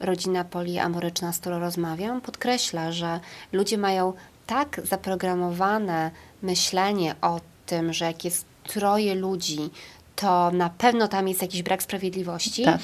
[0.00, 3.20] rodzina poliamoryczna, z którą rozmawiam, podkreśla, że
[3.52, 4.12] ludzie mają
[4.46, 6.10] tak zaprogramowane
[6.42, 9.70] myślenie o tym, że jak jest troje ludzi,
[10.16, 12.78] to na pewno tam jest jakiś brak sprawiedliwości, tak.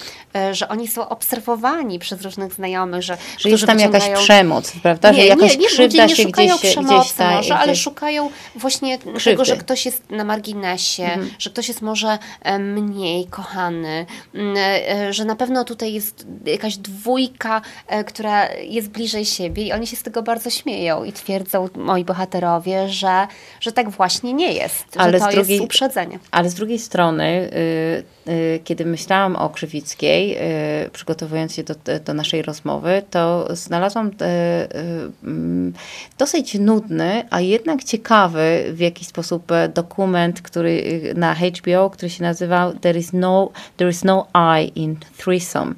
[0.52, 5.10] że oni są obserwowani przez różnych znajomych, że, że jest tam jakaś przemoc, prawda?
[5.10, 7.62] Nie, że jakaś nie, nie, krzywda nie się szukają gdzieś, przemocy gdzieś ta, może, gdzieś...
[7.62, 9.30] ale szukają właśnie Krzywdy.
[9.30, 11.30] tego, że ktoś jest na marginesie, mhm.
[11.38, 12.18] że ktoś jest może
[12.58, 14.06] mniej kochany,
[15.10, 17.62] że na pewno tutaj jest jakaś dwójka,
[18.06, 22.88] która jest bliżej siebie i oni się z tego bardzo śmieją i twierdzą moi bohaterowie,
[22.88, 23.26] że,
[23.60, 26.18] że tak właśnie nie jest, ale że to drugiej, jest uprzedzenie.
[26.30, 30.36] Ale z drugiej strony, y, y, kiedy myślałam o Krzywickiej,
[30.86, 34.12] y, przygotowując się do, do naszej rozmowy, to znalazłam y,
[36.18, 42.72] dosyć nudny, a jednak ciekawy w jakiś sposób dokument, który na HBO, który się nazywał
[42.72, 44.26] There is no, there is no
[44.62, 45.74] I in threesome,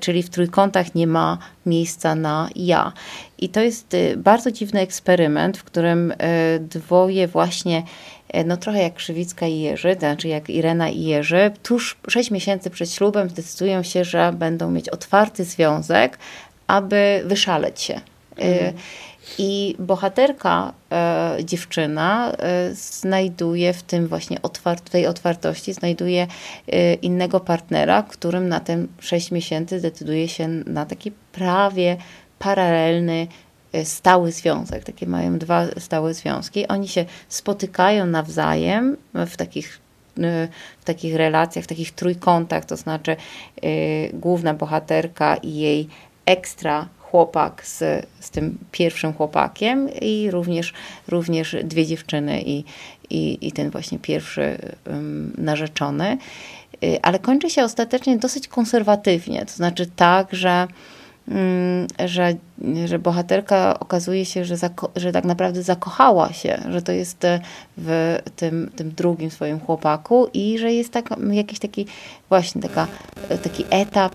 [0.00, 2.92] czyli w trójkątach nie ma miejsca na ja.
[3.38, 6.14] I to jest bardzo dziwny eksperyment, w którym
[6.60, 7.82] dwoje właśnie
[8.44, 12.70] no trochę jak Krzywicka i Jerzy, to znaczy jak Irena i Jerzy, tuż 6 miesięcy
[12.70, 16.18] przed ślubem zdecydują się, że będą mieć otwarty związek,
[16.66, 18.00] aby wyszaleć się.
[18.36, 18.74] Mm.
[19.38, 26.26] I bohaterka, e, dziewczyna, e, znajduje w tym właśnie otwart tej otwartości, znajduje
[26.68, 31.96] e, innego partnera, którym na ten 6 miesięcy decyduje się na taki prawie
[32.38, 33.26] paralelny
[33.84, 36.68] stały związek, takie mają dwa stałe związki.
[36.68, 39.80] Oni się spotykają nawzajem w takich
[40.18, 40.48] y,
[40.80, 43.16] w takich relacjach, w takich trójkątach, to znaczy
[43.64, 45.88] y, główna bohaterka i jej
[46.26, 50.72] ekstra chłopak z, z tym pierwszym chłopakiem i również,
[51.08, 52.64] również dwie dziewczyny i,
[53.10, 54.58] i, i ten właśnie pierwszy
[55.38, 56.18] narzeczony.
[56.84, 60.68] Y, ale kończy się ostatecznie dosyć konserwatywnie, to znaczy tak, że
[62.06, 62.34] że,
[62.84, 64.54] że bohaterka okazuje się, że,
[64.96, 67.40] że tak naprawdę zakochała się, że to jest e,
[67.76, 71.86] w tym, tym drugim swoim chłopaku i że jest tak, jakiś taki
[72.28, 72.86] właśnie taka,
[73.28, 74.14] e, taki etap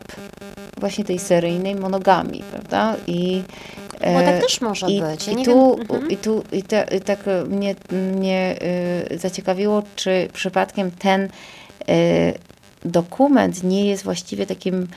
[0.80, 2.95] właśnie tej seryjnej monogami, prawda?
[3.08, 3.43] I,
[3.99, 5.28] Bo tak też może i, być.
[5.28, 6.12] Ja i, tu, mhm.
[6.12, 7.75] i tu i, te, i tak mnie,
[8.15, 8.56] mnie
[9.12, 11.30] y, zaciekawiło, czy przypadkiem ten y,
[12.86, 14.88] dokument nie jest właściwie takim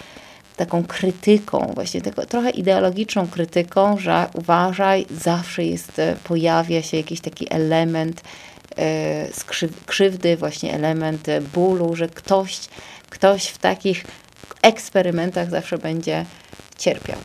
[0.58, 7.20] taką krytyką, właśnie tego, trochę ideologiczną krytyką, że uważaj, zawsze jest, e, pojawia się jakiś
[7.20, 8.22] taki element
[8.78, 9.28] e,
[9.86, 12.58] krzywdy, właśnie element bólu, że ktoś,
[13.10, 14.04] ktoś w takich
[14.62, 16.24] eksperymentach zawsze będzie
[16.78, 17.18] cierpiał.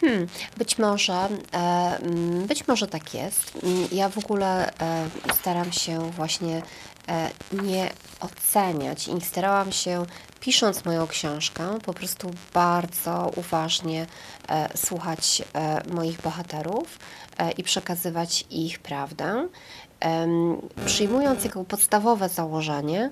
[0.00, 1.58] Hmm, być może, e,
[2.02, 3.52] mm, być może tak jest.
[3.92, 4.70] Ja w ogóle
[5.40, 6.62] staram się właśnie
[7.52, 7.90] nie
[8.20, 9.08] oceniać.
[9.08, 10.04] I starałam się
[10.40, 14.06] pisząc moją książkę, po prostu bardzo uważnie
[14.48, 16.98] e, słuchać e, moich bohaterów
[17.38, 19.48] e, i przekazywać ich prawdę,
[20.86, 23.10] przyjmując jako podstawowe założenie,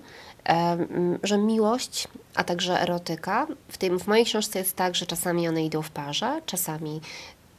[1.22, 5.64] że miłość, a także erotyka, w, tym, w mojej książce jest tak, że czasami one
[5.64, 7.00] idą w parze, czasami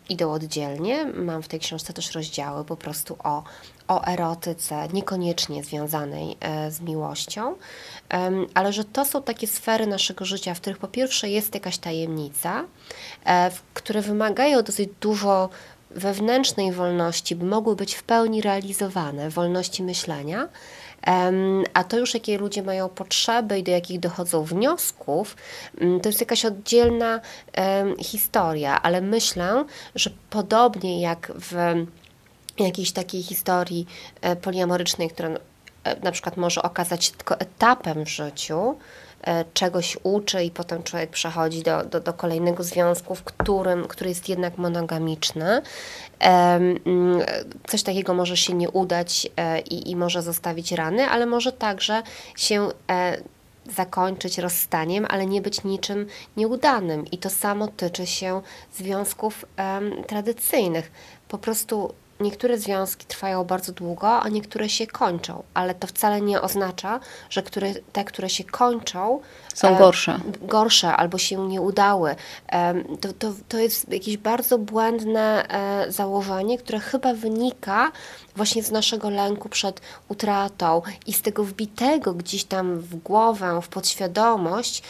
[0.10, 1.06] idą oddzielnie.
[1.06, 3.44] Mam w tej książce też rozdziały po prostu o,
[3.88, 7.56] o erotyce, niekoniecznie związanej e, z miłością,
[8.54, 12.64] ale że to są takie sfery naszego życia, w których po pierwsze jest jakaś tajemnica,
[13.26, 15.50] e, które wymagają dosyć dużo
[15.92, 20.48] wewnętrznej wolności, by mogły być w pełni realizowane, wolności myślenia,
[21.74, 25.36] a to już jakie ludzie mają potrzeby i do jakich dochodzą wniosków,
[25.82, 27.20] mm, to jest jakaś oddzielna
[28.00, 31.86] historia, ale myślę, że podobnie jak w
[32.60, 33.88] jakiejś takiej historii
[34.22, 35.30] e, poliamorycznej, która
[35.84, 38.76] e, na przykład może okazać się tylko etapem w życiu,
[39.54, 44.30] czegoś uczy i potem człowiek przechodzi do, do, do kolejnego związku, w którym, który jest
[44.30, 45.62] jednak monogamiczny.
[46.20, 46.80] Mm,
[47.68, 49.28] coś takiego może się nie udać
[49.70, 52.04] i, i może zostawić rany, ale może także
[52.38, 52.70] się
[53.76, 57.06] zakończyć rozstaniem, ale nie być niczym nieudanym.
[57.12, 58.42] I to samo tyczy się
[58.74, 59.46] związków
[60.08, 60.92] tradycyjnych.
[61.28, 66.42] Po prostu niektóre związki trwają bardzo długo, a niektóre się kończą, ale to wcale nie
[66.42, 67.00] oznacza,
[67.30, 69.20] że które, te, które się kończą,
[69.58, 70.20] są e, gorsze.
[70.42, 72.16] Gorsze albo się nie udały.
[72.50, 77.92] E, to, to, to jest jakieś bardzo błędne e, założenie, które chyba wynika
[78.36, 83.68] właśnie z naszego lęku przed utratą i z tego wbitego gdzieś tam w głowę, w
[83.68, 84.84] podświadomość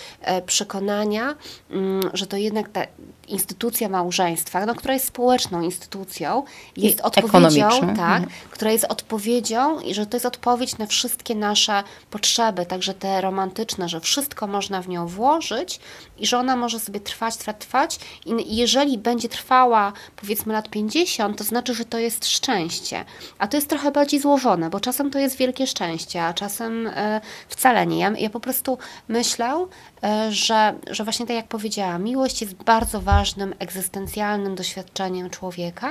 [0.46, 1.36] przekonania,
[1.72, 2.82] mm, że to jednak ta
[3.28, 6.44] instytucja małżeństwa, no, która jest społeczną instytucją,
[6.78, 8.28] jest I, odpowiedzią, tak, mhm.
[8.52, 13.90] która jest odpowiedzią i że to jest odpowiedź na wszystkie nasze potrzeby, także te romantyczne,
[13.90, 15.80] że wszystko można w nią włożyć
[16.18, 21.38] i że ona może sobie trwać, trwać, trwać i jeżeli będzie trwała powiedzmy lat 50,
[21.38, 23.06] to znaczy, że to jest szczęście.
[23.38, 27.22] A to jest trochę bardziej złożone, bo czasem to jest wielkie szczęście, a czasem e,
[27.48, 28.00] wcale nie.
[28.00, 29.66] Ja, ja po prostu myślę,
[30.04, 35.90] e, że, że właśnie tak jak powiedziałam, miłość jest bardzo ważnym, egzystencjalnym doświadczeniem człowieka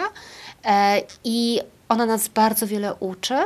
[0.64, 3.38] e, i ona nas bardzo wiele uczy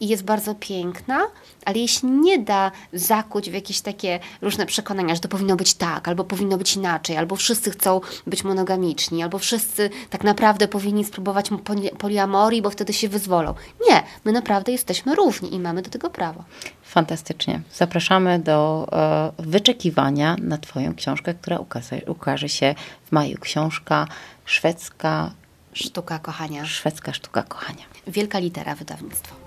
[0.00, 1.20] i jest bardzo piękna,
[1.64, 5.74] ale jej się nie da zakuć w jakieś takie różne przekonania, że to powinno być
[5.74, 11.04] tak, albo powinno być inaczej, albo wszyscy chcą być monogamiczni, albo wszyscy tak naprawdę powinni
[11.04, 11.50] spróbować
[11.98, 13.54] poliamorii, bo wtedy się wyzwolą.
[13.88, 16.44] Nie, my naprawdę jesteśmy równi i mamy do tego prawo.
[16.82, 17.60] Fantastycznie.
[17.74, 23.38] Zapraszamy do e, wyczekiwania na Twoją książkę, która ukaże, ukaże się w maju.
[23.40, 24.06] Książka
[24.44, 25.30] szwedzka.
[25.72, 26.66] Sztuka kochania.
[26.66, 27.84] Szwedzka sztuka kochania.
[28.06, 29.43] Wielka litera wydawnictwo.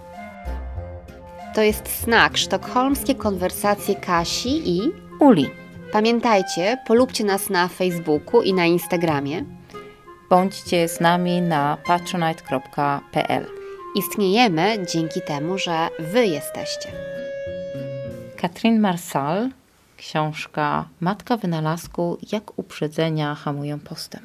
[1.56, 5.50] To jest znak sztokholmskie konwersacje Kasi i Uli.
[5.92, 9.44] Pamiętajcie, polubcie nas na Facebooku i na Instagramie.
[10.30, 13.46] Bądźcie z nami na patronite.pl.
[13.96, 16.92] Istniejemy dzięki temu, że Wy jesteście.
[18.38, 19.50] Katrin Marsal,
[19.98, 24.24] książka Matka wynalazku Jak uprzedzenia hamują postęp.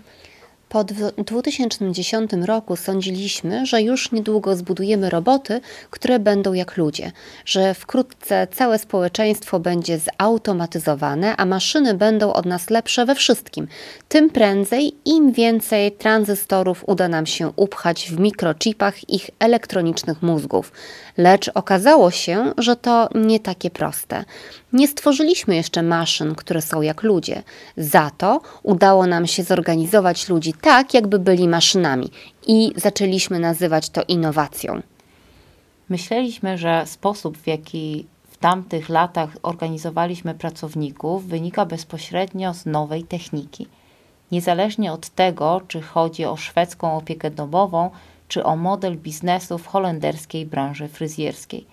[0.72, 7.12] Po 2010 roku sądziliśmy, że już niedługo zbudujemy roboty, które będą jak ludzie,
[7.44, 13.68] że wkrótce całe społeczeństwo będzie zautomatyzowane, a maszyny będą od nas lepsze we wszystkim.
[14.08, 20.72] Tym prędzej, im więcej tranzystorów uda nam się upchać w mikrochipach ich elektronicznych mózgów.
[21.16, 24.24] Lecz okazało się, że to nie takie proste.
[24.72, 27.42] Nie stworzyliśmy jeszcze maszyn, które są jak ludzie.
[27.76, 32.10] Za to udało nam się zorganizować ludzi tak, jakby byli maszynami
[32.46, 34.82] i zaczęliśmy nazywać to innowacją.
[35.88, 43.66] Myśleliśmy, że sposób, w jaki w tamtych latach organizowaliśmy pracowników, wynika bezpośrednio z nowej techniki.
[44.32, 47.90] Niezależnie od tego, czy chodzi o szwedzką opiekę domową,
[48.28, 51.66] czy o model biznesu w holenderskiej branży fryzjerskiej.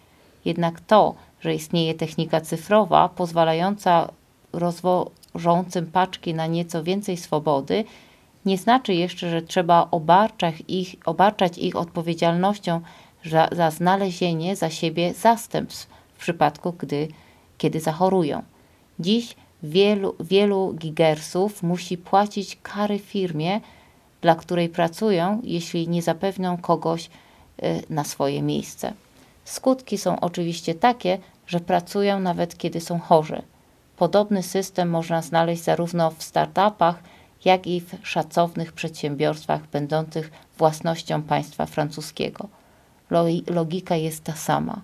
[0.46, 4.10] Jednak to, że istnieje technika cyfrowa pozwalająca
[4.54, 7.84] rozwożącym paczki na nieco więcej swobody,
[8.46, 12.82] nie znaczy jeszcze, że trzeba obarczać ich, obarczać ich odpowiedzialnością
[13.26, 17.08] za, za znalezienie za siebie zastępstw w przypadku, gdy,
[17.58, 18.44] kiedy zachorują.
[19.00, 23.62] Dziś wielu, wielu gigersów musi płacić kary firmie,
[24.22, 27.10] dla której pracują, jeśli nie zapewnią kogoś
[27.64, 28.94] y, na swoje miejsce.
[29.46, 33.42] Skutki są oczywiście takie, że pracują nawet kiedy są chorzy.
[33.98, 37.04] Podobny system można znaleźć zarówno w startupach,
[37.46, 42.48] jak i w szacownych przedsiębiorstwach będących własnością państwa francuskiego.
[43.48, 44.82] Logika jest ta sama.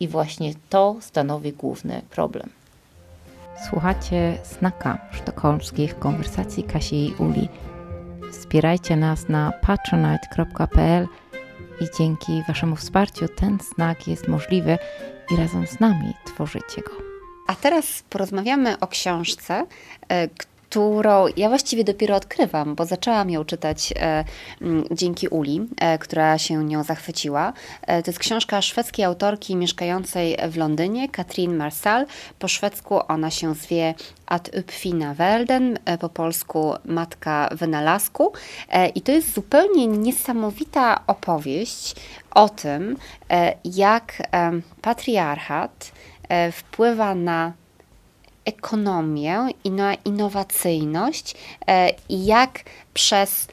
[0.00, 2.50] I właśnie to stanowi główny problem.
[3.68, 7.48] Słuchacie znaka sztokholmskich konwersacji Kasi i Uli.
[8.32, 11.08] Wspierajcie nas na patronite.pl
[11.80, 14.78] i dzięki Waszemu wsparciu ten znak jest możliwy
[15.30, 16.90] i razem z nami tworzycie go.
[17.46, 19.66] A teraz porozmawiamy o książce,
[20.08, 20.28] e,
[20.68, 24.24] którą ja właściwie dopiero odkrywam, bo zaczęłam ją czytać e,
[24.90, 27.52] dzięki Uli, e, która się nią zachwyciła.
[27.82, 32.06] E, to jest książka szwedzkiej autorki mieszkającej w Londynie, Katrin Marsal.
[32.38, 33.94] Po szwedzku ona się zwie
[34.26, 38.32] Ad Uppfina Welden, e, po polsku Matka Wynalazku.
[38.68, 41.96] E, I to jest zupełnie niesamowita opowieść
[42.30, 42.96] o tym,
[43.30, 44.22] e, jak
[44.82, 45.92] patriarchat
[46.52, 47.52] wpływa na
[48.48, 51.34] ekonomię i na innowacyjność
[52.08, 52.60] i jak
[52.94, 53.48] przez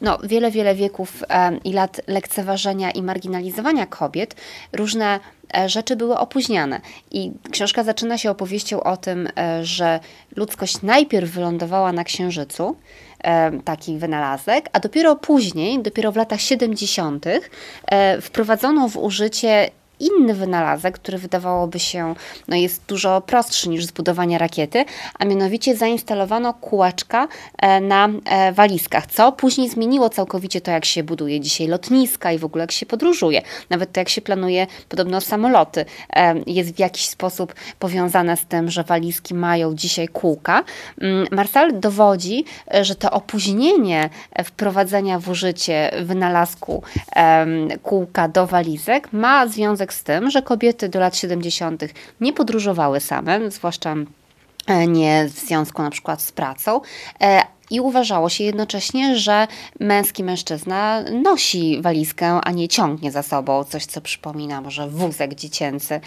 [0.00, 1.24] no, wiele, wiele wieków
[1.64, 4.34] i lat lekceważenia i marginalizowania kobiet
[4.72, 5.20] różne
[5.56, 6.80] E, rzeczy były opóźniane.
[7.10, 10.00] I książka zaczyna się opowieścią o tym, e, że
[10.36, 12.76] ludzkość najpierw wylądowała na Księżycu,
[13.24, 17.40] e, taki wynalazek, a dopiero później, dopiero w latach 70.,
[18.20, 19.70] wprowadzono w użycie
[20.00, 22.14] inny wynalazek, który wydawałoby się
[22.48, 24.84] no jest dużo prostszy niż zbudowanie rakiety,
[25.18, 31.02] a mianowicie zainstalowano kółeczka e, na e, walizkach, co później zmieniło całkowicie to, jak się
[31.02, 33.42] buduje dzisiaj lotniska i w ogóle jak się podróżuje.
[33.70, 35.84] Nawet to, jak się planuje podobno samoloty,
[36.16, 40.64] e, jest w jakiś sposób powiązane z tym, że walizki mają dzisiaj kółka.
[41.00, 42.44] Mm, Marsal dowodzi,
[42.82, 44.10] że to opóźnienie
[44.44, 46.82] wprowadzenia w użycie wynalazku
[47.82, 51.82] kółka do walizek ma związek związek z tym, że kobiety do lat 70.
[52.20, 53.94] nie podróżowały same, zwłaszcza
[54.66, 56.80] e, nie w związku na przykład z pracą,
[57.20, 59.46] e, I uważało się jednocześnie, że
[59.80, 66.00] męski mężczyzna nosi walizkę, a nie ciągnie za sobą coś, co przypomina może wózek dziecięcy,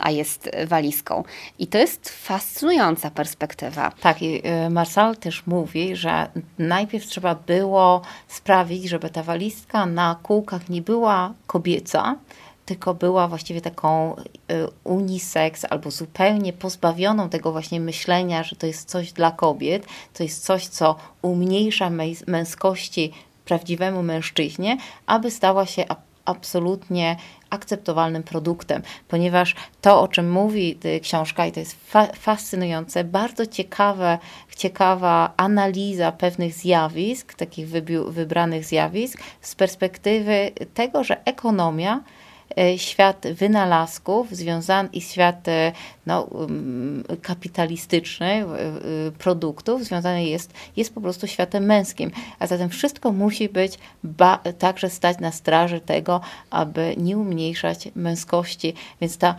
[0.00, 1.24] a jest walizką.
[1.58, 3.92] I to jest fascynująca perspektywa.
[4.00, 10.68] Tak, i Marsal też mówi, że najpierw trzeba było sprawić, żeby ta walizka na kółkach
[10.68, 12.16] nie była kobieca,
[12.66, 14.22] tylko była właściwie taką y,
[14.84, 20.44] unisex albo zupełnie pozbawioną tego właśnie myślenia, że to jest coś dla kobiet, to jest
[20.44, 21.90] coś, co umniejsza
[22.26, 23.12] męskości
[23.44, 25.84] prawdziwemu mężczyźnie, aby stała się
[26.24, 27.16] absolutnie
[27.50, 33.46] akceptowalnym produktem, ponieważ to, o czym mówi y, książka, i to jest fa fascynujące, bardzo
[33.46, 34.18] ciekawe,
[34.56, 37.68] ciekawa analiza pewnych zjawisk, takich
[38.08, 42.00] wybranych zjawisk, z perspektywy tego, że ekonomia
[42.76, 45.72] świat wynalazków związany i świat e,
[46.06, 46.28] no,
[47.22, 48.44] kapitalistyczny e,
[49.18, 52.10] produktów związany jest, jest po prostu światem męskim.
[52.38, 53.78] A zatem wszystko musi być
[54.58, 56.20] także stać na straży tego,
[56.50, 58.74] aby nie umniejszać męskości.
[59.00, 59.34] Więc ta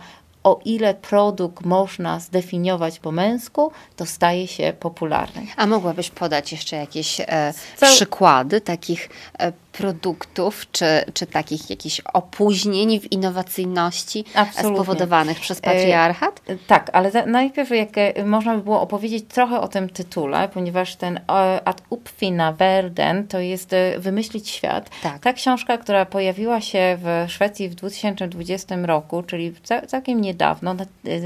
[0.46, 5.46] o ile produkt można zdefiniować po męsku, to staje się popularny.
[5.56, 13.00] A mogłabyś podać jeszcze jakieś e, przykłady takich e, produktów, czy, czy takich jakichś opóźnień
[13.00, 14.76] w innowacyjności Absolutnie.
[14.76, 16.40] spowodowanych przez patriarchat?
[16.46, 20.48] E, tak, ale za, najpierw jak e, można by było opowiedzieć trochę o tym tytule,
[20.48, 21.20] ponieważ ten e,
[21.64, 24.90] Ad Upfina Verden to jest Wymyślić świat.
[25.02, 25.18] Tak.
[25.22, 29.54] Ta książka, która pojawiła się w Szwecji w 2020 roku, czyli
[29.86, 30.76] całkiem niedawno,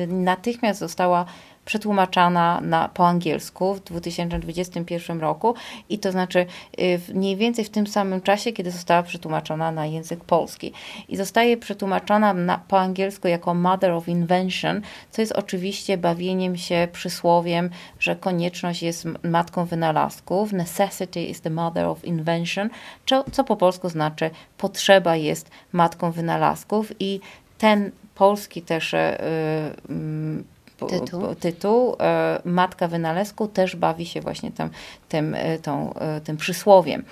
[0.08, 1.24] natychmiast została
[1.64, 5.54] przetłumaczana na, po angielsku w 2021 roku
[5.88, 6.46] i to znaczy
[6.80, 10.72] y, mniej więcej w tym samym czasie, kiedy została przetłumaczona na język polski.
[11.08, 14.80] I zostaje przetłumaczona na, po angielsku jako Mother of Invention,
[15.10, 21.86] co jest oczywiście bawieniem się przysłowiem, że konieczność jest matką wynalazków, necessity is the mother
[21.86, 22.70] of invention,
[23.06, 27.20] co, co po polsku znaczy potrzeba jest matką wynalazków i
[27.58, 30.44] ten polski też yy,
[30.86, 34.70] tytuł, tytuł e, Matka Wynalazku też bawi się właśnie tym,
[35.08, 37.04] tym, e, tą, e, tym przysłowiem.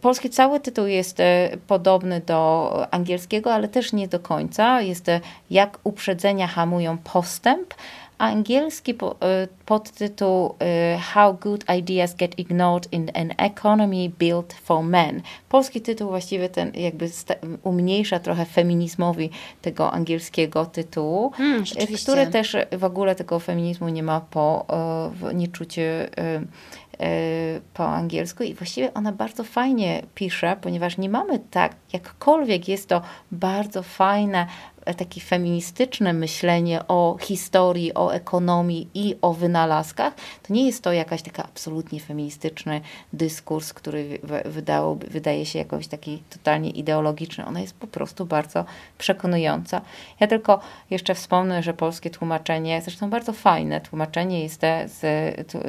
[0.00, 1.18] Polski cały tytuł jest
[1.66, 4.80] podobny do angielskiego, ale też nie do końca.
[4.80, 5.06] Jest
[5.50, 7.74] jak uprzedzenia hamują postęp,
[8.22, 15.22] angielski e, podtytuł e, How Good Ideas Get Ignored in an Economy Built for Men.
[15.48, 17.10] Polski tytuł właściwie ten jakby
[17.62, 19.30] umniejsza trochę feminizmowi
[19.62, 21.64] tego angielskiego tytułu, hmm,
[22.02, 24.66] który też w ogóle tego feminizmu nie ma po
[25.34, 26.08] nieczucie
[27.74, 33.02] po angielsku i właściwie ona bardzo fajnie pisze, ponieważ nie mamy tak, jakkolwiek jest to
[33.32, 34.46] bardzo fajne
[34.96, 41.22] takie feministyczne myślenie o historii, o ekonomii i o wynalazkach, to nie jest to jakaś
[41.22, 42.80] taka absolutnie feministyczny
[43.12, 47.46] dyskurs, który wydało, wydaje się jakoś taki totalnie ideologiczny.
[47.46, 48.64] Ona jest po prostu bardzo
[48.98, 49.80] przekonująca.
[50.20, 50.60] Ja tylko
[50.90, 54.88] jeszcze wspomnę, że polskie tłumaczenie, zresztą bardzo fajne tłumaczenie jest, te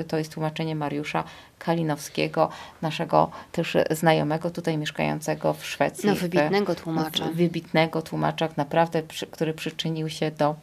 [0.08, 1.24] to jest tłumaczenie Mariusza
[1.66, 2.50] Kalinowskiego,
[2.82, 6.10] naszego też znajomego tutaj mieszkającego w Szwecji.
[6.10, 7.26] No, wybitnego tłumacza.
[7.34, 10.56] Wybitnego tłumacza, naprawdę, który przyczynił się do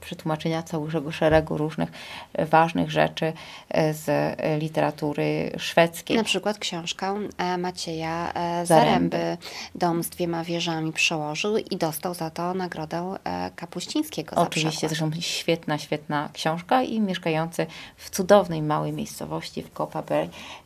[0.00, 1.92] przetłumaczenia całego szeregu różnych
[2.32, 3.32] e, ważnych rzeczy
[3.68, 6.16] e, z literatury szwedzkiej.
[6.16, 7.14] Na przykład książkę
[7.58, 8.32] Macieja
[8.64, 9.36] Zaręby,
[9.74, 13.14] Dom z dwiema wieżami przełożył i dostał za to nagrodę
[13.56, 14.36] Kapuścińskiego.
[14.36, 20.02] Oczywiście, zresztą świetna, świetna książka i mieszkający w cudownej małej miejscowości w Copa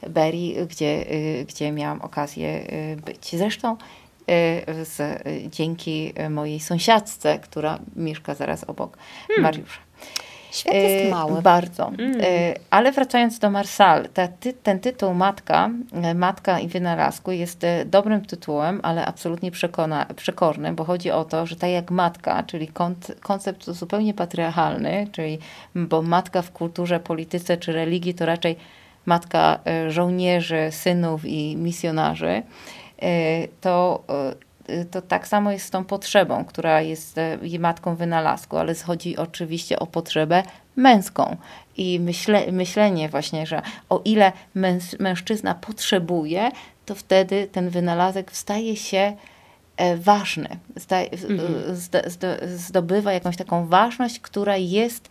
[0.08, 1.04] Berry, gdzie,
[1.48, 2.66] gdzie miałam okazję
[3.04, 3.36] być.
[3.36, 4.07] Zresztą Y,
[4.84, 8.98] z, y, dzięki mojej sąsiadce, która mieszka zaraz obok
[9.28, 9.42] hmm.
[9.42, 9.80] Mariusza.
[10.52, 11.42] Świat jest y, mały.
[11.42, 11.88] Bardzo.
[11.98, 12.20] Mm.
[12.70, 14.08] Ale wracając do Marsal,
[14.40, 15.70] ty, ten tytuł Matka,
[16.14, 21.56] Matka i Wynalazku jest dobrym tytułem, ale absolutnie przekona, przekornym, bo chodzi o to, że
[21.56, 22.68] tak jak matka, czyli
[23.20, 25.38] koncept zupełnie patriarchalny, czyli
[25.74, 28.56] bo matka w kulturze, polityce czy religii to raczej
[29.06, 29.58] matka
[29.88, 32.42] żołnierzy, synów i misjonarzy,
[33.60, 34.04] to,
[34.68, 39.16] e, to tak samo jest z tą potrzebą, która jest e, matką wynalazku, ale chodzi
[39.16, 40.42] oczywiście o potrzebę
[40.76, 41.36] męską.
[41.76, 46.50] I myśle, myślenie właśnie, że o ile męs, mężczyzna potrzebuje,
[46.86, 49.16] to wtedy ten wynalazek staje się
[49.96, 50.48] ważny,
[51.28, 51.76] mhm.
[52.56, 55.08] zdobywa jakąś taką ważność, która jest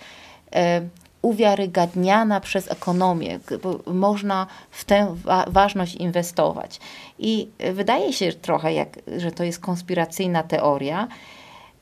[1.22, 3.40] uwiarygadniana przez ekonomię,
[3.88, 6.80] można w tę wa ważność inwestować.
[7.20, 11.08] I wydaje się trochę, jak, że to jest konspiracyjna teoria,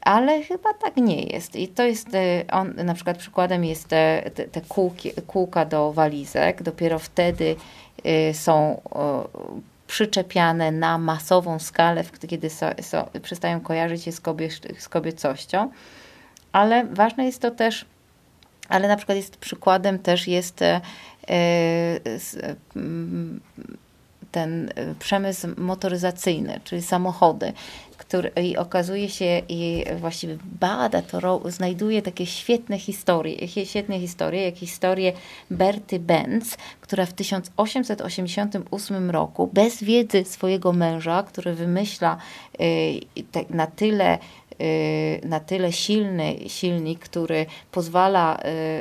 [0.02, 1.56] ale chyba tak nie jest.
[1.56, 2.08] I to jest,
[2.52, 6.64] on, na przykład przykładem jest te, te, te kółki, kółka do walizek.
[6.64, 7.56] Dopiero wtedy
[8.34, 8.82] są
[9.88, 15.72] przyczepiane na masową skalę, kiedy so, so, przestają kojarzyć się z, kobie, z kobiecością.
[16.52, 17.86] Ale ważne jest to też,
[18.70, 20.82] ale na przykład jest przykładem też jest e,
[21.30, 22.00] e,
[24.32, 27.54] ten przemysł motoryzacyjny, czyli samochody,
[27.98, 34.56] który i okazuje się i właściwie bada to, znajduje takie świetne historie, świetne historie, jak
[34.56, 35.14] historię
[35.52, 42.18] Berty Benz, która w 1888 roku bez wiedzy swojego męża, który wymyśla
[42.60, 43.00] y,
[43.50, 44.18] na tyle
[45.24, 48.40] na tyle silny silnik, który pozwala,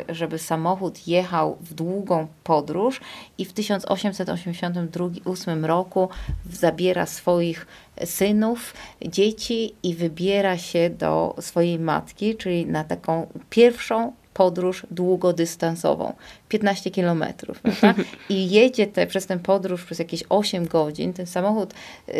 [0.09, 3.01] y, żeby samochód jechał w długą podróż
[3.39, 6.09] i w 1888 roku
[6.51, 7.67] zabiera swoich
[8.05, 8.75] synów,
[9.07, 16.15] dzieci i wybiera się do swojej matki, czyli na taką pierwszą podróż długodystansową,
[16.49, 17.61] 15 kilometrów,
[18.29, 21.75] I jedzie te, przez tę podróż przez jakieś 8 godzin, ten samochód,
[22.09, 22.15] yy,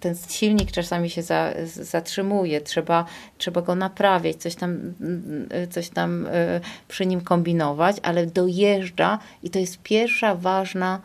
[0.00, 3.04] ten silnik czasami się za, zatrzymuje, trzeba,
[3.38, 4.94] trzeba go naprawiać, coś tam,
[5.50, 11.00] yy, coś tam yy, przy nim kombinować, ale dojeżdża i to jest pierwsza ważna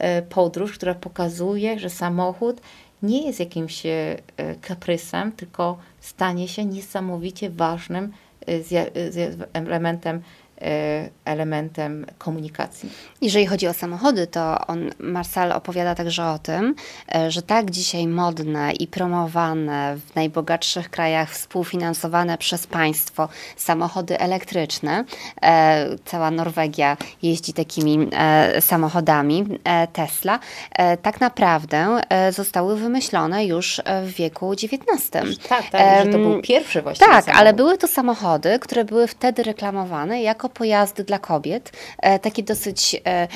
[0.00, 2.60] yy, podróż, która pokazuje, że samochód
[3.02, 3.92] nie jest jakimś yy,
[4.60, 8.12] kaprysem, tylko stanie się niesamowicie ważnym
[8.46, 8.90] Y,
[9.54, 10.22] elementem
[12.18, 12.90] komunikacji.
[13.20, 16.74] Jeżeli chodzi o samochody, to on, Marcel opowiada także o tym,
[17.14, 25.04] e, że tak dzisiaj modne i promowane w najbogatszych krajach, współfinansowane przez państwo samochody elektryczne,
[25.42, 29.46] e, cała Norwegia jeździ takimi e, samochodami
[29.92, 30.38] Tesla,
[31.02, 32.00] tak naprawdę
[32.30, 35.38] zostały wymyślone już w wieku XIX.
[35.48, 37.40] Tak, tak, że to był pierwszy właściwie Tak, samochód.
[37.40, 43.00] ale były to samochody, które były wtedy reklamowane jako pojazdy dla kobiet, e, takie dosyć
[43.06, 43.28] e,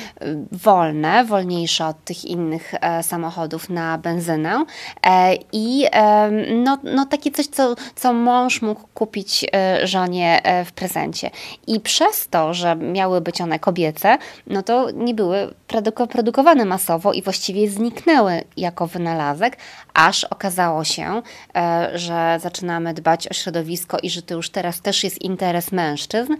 [0.51, 4.65] wolne, wolniejsze od tych innych e, samochodów na benzynę
[5.51, 5.85] i
[6.63, 9.45] no, no takie coś, co, co mąż mógł kupić
[9.83, 11.29] żonie w prezencie.
[11.67, 15.53] I przez to, że miały być one kobiece, no to nie były
[16.09, 19.57] produkowane masowo i właściwie zniknęły jako wynalazek,
[19.93, 21.21] aż okazało się,
[21.93, 26.33] że zaczynamy dbać o środowisko i że to już teraz też jest interes mężczyzn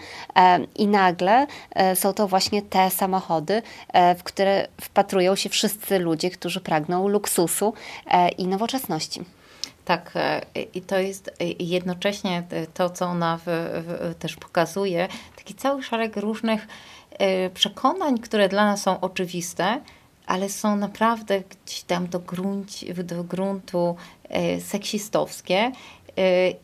[0.75, 3.61] i nagle e, są to właśnie te samochody,
[3.93, 7.73] e, w które wpatrują się wszyscy ludzie, którzy pragną luksusu
[8.07, 9.21] e, i nowoczesności.
[9.85, 10.13] Tak,
[10.73, 12.43] i to jest jednocześnie
[12.73, 16.67] to, co ona w, w, też pokazuje, taki cały szereg różnych
[17.53, 19.81] przekonań, które dla nas są oczywiste,
[20.25, 22.71] ale są naprawdę gdzieś tam do, grunt,
[23.03, 23.95] do gruntu
[24.59, 25.71] seksistowskie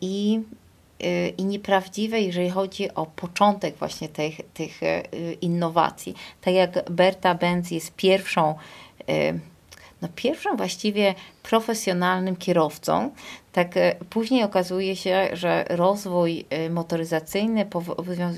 [0.02, 0.42] i
[1.38, 5.04] i nieprawdziwe, jeżeli chodzi o początek właśnie tych, tych y,
[5.42, 6.16] innowacji.
[6.42, 8.56] Tak jak Berta Benz jest pierwszą,
[9.10, 9.40] y,
[10.02, 13.12] no pierwszą właściwie profesjonalnym kierowcą,
[13.52, 13.68] tak
[14.10, 17.66] później okazuje się, że rozwój motoryzacyjny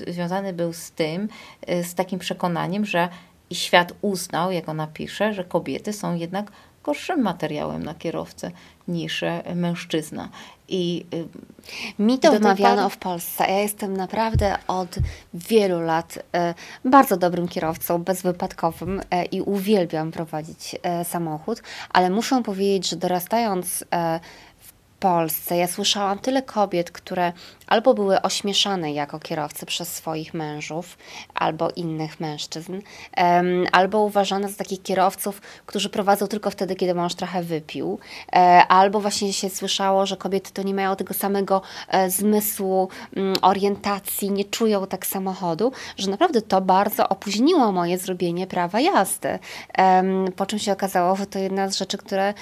[0.08, 1.30] związany był z tym,
[1.68, 3.10] z takim przekonaniem, że
[3.54, 6.52] świat uznał, jak ona pisze, że kobiety są jednak
[6.84, 8.52] gorszym materiałem na kierowcę
[8.88, 9.24] niż
[9.56, 10.30] mężczyzna.
[10.68, 13.44] I y, mi to wmawiano w Polsce.
[13.44, 14.96] Ja jestem naprawdę od
[15.34, 16.54] wielu lat e,
[16.86, 23.84] bardzo dobrym kierowcą, bezwypadkowym e, i uwielbiam prowadzić e, samochód, ale muszę powiedzieć, że dorastając
[25.02, 27.34] Polsce ja słyszałam tyle kobiet, które
[27.72, 30.98] albo były ośmieszane jako kierowcy przez swoich mężów
[31.34, 32.82] albo innych mężczyzn,
[33.72, 38.00] albo uważane za takich kierowców, którzy prowadzą tylko wtedy, kiedy mąż trochę wypił,
[38.34, 43.36] e, albo właśnie się słyszało, że kobiety to nie mają tego samego e, zmysłu, mm,
[43.42, 49.40] orientacji, nie czują tak samochodu, że naprawdę to bardzo opóźniło moje zrobienie prawa jazdy.
[50.36, 52.34] po czym się okazało, że to jedna z rzeczy, które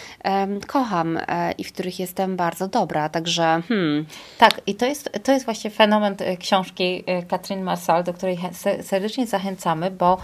[0.68, 4.06] kocham e, i w których jestem bardzo dobra, także hmm.
[4.38, 8.38] Tak, i to jest, to jest właśnie fenomen e, książki Katrin e, Marsal, do której
[8.82, 10.18] serdecznie zachęcamy, bo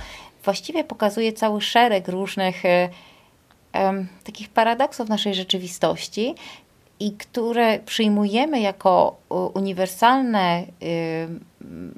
[0.44, 2.64] właściwie pokazuje cały szereg różnych
[3.74, 6.36] um, takich paradoksów naszej rzeczywistości
[7.00, 9.16] i które przyjmujemy jako
[9.54, 10.64] uniwersalne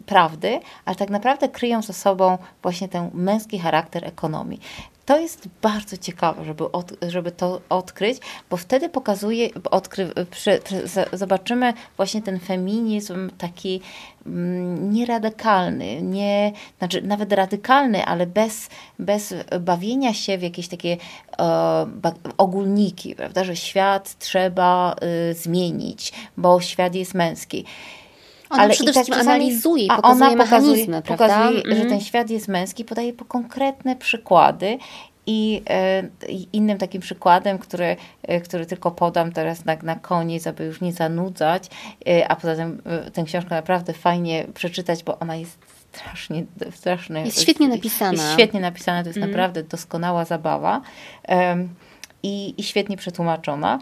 [0.05, 4.59] prawdy, ale tak naprawdę kryją ze sobą właśnie ten męski charakter ekonomii.
[5.07, 8.17] To jest bardzo ciekawe, żeby, od, żeby to odkryć,
[8.49, 10.61] bo wtedy pokazuje, odkry, przy,
[11.13, 13.81] zobaczymy właśnie ten feminizm taki
[14.25, 20.97] mm, nieradykalny, nie, znaczy nawet radykalny, ale bez, bez bawienia się w jakieś takie
[21.39, 21.85] e,
[22.37, 24.95] ogólniki, prawda, że świat trzeba
[25.31, 27.65] y, zmienić, bo świat jest męski.
[28.49, 31.77] Ona ale przede tak wszystkim tak analizuje i pokazuje ona mechanizmy, pokazuje, pokazuje mm.
[31.77, 34.77] że ten świat jest męski, podaje po konkretne przykłady
[35.27, 36.03] i e,
[36.53, 40.93] innym takim przykładem, który, e, który tylko podam teraz na, na koniec, aby już nie
[40.93, 41.69] zanudzać,
[42.07, 42.81] e, a poza tym
[43.13, 45.57] tę książkę naprawdę fajnie przeczytać, bo ona jest
[45.91, 48.11] strasznie, strasznie jest świetnie napisana.
[48.11, 49.29] Jest świetnie napisana, to jest mm.
[49.29, 50.81] naprawdę doskonała zabawa
[52.23, 53.79] i, i świetnie przetłumaczona.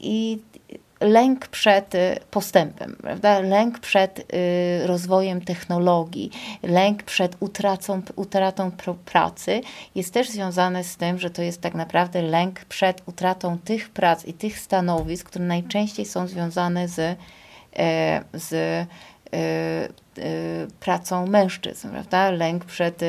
[0.00, 0.38] I
[1.00, 3.40] lęk przed y, postępem, prawda?
[3.40, 6.30] lęk przed y, rozwojem technologii,
[6.62, 8.70] lęk przed utracą, utratą
[9.04, 9.60] pracy
[9.94, 14.24] jest też związany z tym, że to jest tak naprawdę lęk przed utratą tych prac
[14.24, 16.98] i tych stanowisk, które najczęściej są związane z,
[17.76, 18.86] e, z e,
[19.38, 22.30] e, pracą mężczyzn, prawda?
[22.30, 23.00] Lęk przed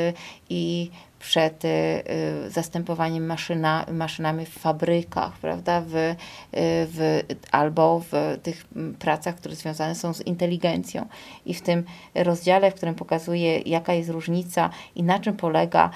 [0.49, 0.91] i
[1.25, 6.15] przed y, y, zastępowaniem maszyna, maszynami w fabrykach, prawda, w, y,
[6.53, 7.21] w,
[7.51, 8.65] albo w tych
[8.99, 11.05] pracach, które związane są z inteligencją.
[11.45, 11.83] I w tym
[12.15, 15.89] rozdziale, w którym pokazuje, jaka jest różnica i na czym polega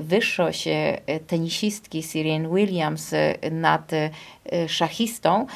[0.00, 0.68] wyższość
[1.26, 3.14] tenisistki Syrian Williams
[3.50, 3.90] nad
[4.66, 5.46] szachistą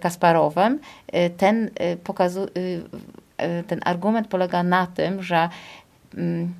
[0.00, 0.80] Kasparowem,
[1.36, 1.70] ten,
[2.04, 2.46] pokazu,
[3.66, 5.48] ten argument polega na tym, że
[6.14, 6.54] mm,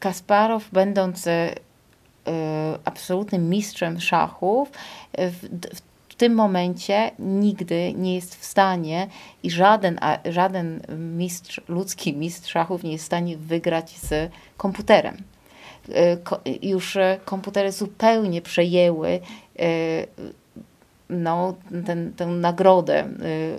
[0.00, 1.54] Kasparow, będąc e,
[2.84, 4.70] absolutnym mistrzem szachów,
[5.18, 5.48] w,
[6.08, 9.08] w tym momencie nigdy nie jest w stanie
[9.42, 10.80] i żaden, żaden
[11.16, 15.16] mistrz, ludzki mistrz szachów nie jest w stanie wygrać z komputerem.
[15.94, 16.16] E,
[16.62, 19.20] już komputery zupełnie przejęły
[21.10, 21.54] no,
[21.86, 23.58] ten, tę nagrodę y, y,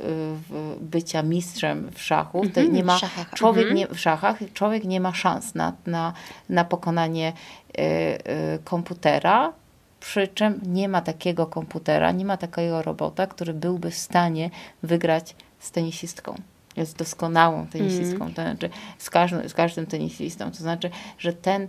[0.82, 2.46] bycia mistrzem w szachów.
[2.46, 3.30] Mm -hmm, nie ma, szachach.
[3.34, 3.74] Człowiek -hmm.
[3.74, 6.14] nie, w szachach człowiek nie ma szans na, na,
[6.50, 7.34] na pokonanie
[7.80, 9.54] y, komputera,
[10.00, 14.50] przy czym nie ma takiego komputera, nie ma takiego robota, który byłby w stanie
[14.84, 16.36] wygrać z tenisistką
[16.78, 18.34] jest doskonałą tenisistką, mm.
[18.34, 20.52] to znaczy z każdym, z każdym tenisistą.
[20.52, 21.68] To znaczy, że ten y,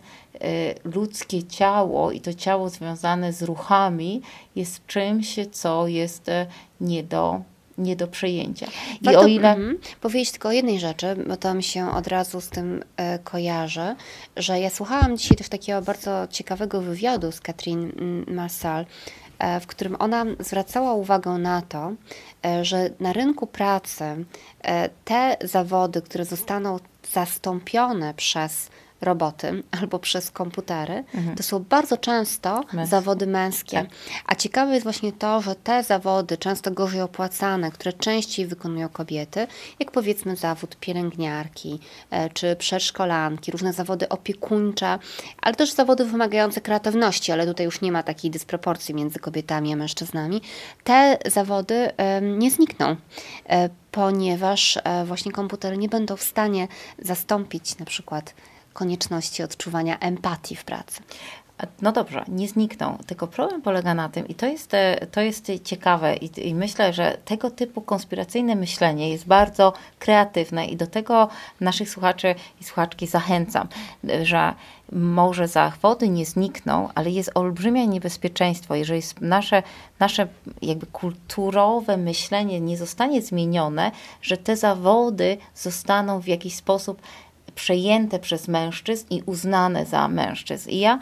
[0.85, 4.23] ludzkie ciało i to ciało związane z ruchami
[4.57, 6.47] jest czymś, co jest y,
[6.81, 7.43] nie do
[7.79, 8.67] nie do przejęcia.
[9.01, 9.53] I Warto, o ile...
[9.53, 13.19] Mm, powiedzieć tylko o jednej rzeczy, bo to mi się od razu z tym e,
[13.19, 13.97] kojarzy,
[14.37, 17.93] że ja słuchałam dzisiaj też takiego bardzo ciekawego wywiadu z Katrin
[18.29, 18.87] Marsal,
[19.32, 21.93] E, w którym ona zwracała uwagę na to,
[22.47, 26.79] e, że na rynku pracy e, te zawody, które zostaną
[27.13, 28.71] zastąpione przez
[29.03, 31.37] roboty albo przez komputery, mhm.
[31.37, 33.77] to są bardzo często zawody męskie.
[33.77, 33.91] Tak.
[34.27, 39.47] A ciekawe jest właśnie to, że te zawody, często gorzej opłacane, które częściej wykonują kobiety,
[39.79, 41.79] jak powiedzmy zawód pielęgniarki
[42.11, 44.99] e, czy przedszkolanki, różne zawody opiekuńcze,
[45.43, 49.77] ale też zawody wymagające kreatywności, ale tutaj już nie ma takiej dysproporcji między kobietami a
[49.77, 50.41] mężczyznami,
[50.85, 51.91] te zawody
[52.23, 52.97] nie znikną
[53.49, 58.35] e, ponieważ e, właśnie komputery nie będą w stanie zastąpić na przykład
[58.73, 61.03] konieczności odczuwania empatii w pracy.
[61.83, 65.53] No dobrze, nie znikną, tylko problem polega na tym, i to jest, e, to jest
[65.65, 71.29] ciekawe, i, i, myślę, że tego typu konspiracyjne myślenie jest bardzo kreatywne, i do tego
[71.61, 73.69] naszych słuchaczy i słuchaczki zachęcam,
[74.23, 74.55] że
[74.93, 79.63] może zachody nie znikną, ale jest olbrzymie niebezpieczeństwo, jeżeli nasze,
[80.01, 80.29] nasze
[80.63, 83.91] jakby kulturowe myślenie nie zostanie zmienione,
[84.23, 87.03] że te zawody zostaną w jakiś sposób
[87.55, 90.71] przejęte przez mężczyzn i uznane za mężczyzn.
[90.71, 90.99] I ja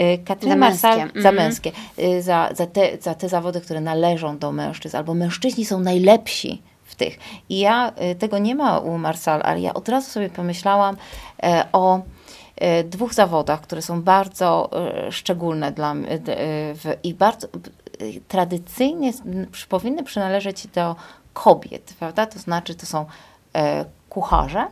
[0.00, 1.34] y, Katyna Marsal, za mhm.
[1.34, 5.80] męskie, y, za, za, te, za te zawody, które należą do mężczyzn, albo mężczyźni są
[5.80, 7.18] najlepsi w tych.
[7.48, 10.96] I ja, y, tego nie ma u Marsal, ale ja od razu sobie pomyślałam
[11.42, 12.00] e, o
[12.56, 15.94] e, dwóch zawodach, które są bardzo e, szczególne dla
[17.02, 17.48] i bardzo
[18.28, 19.12] tradycyjnie
[19.68, 20.96] powinny przynależeć do
[21.32, 22.26] kobiet, prawda?
[22.26, 23.06] To znaczy, to są
[24.08, 24.66] kucharze,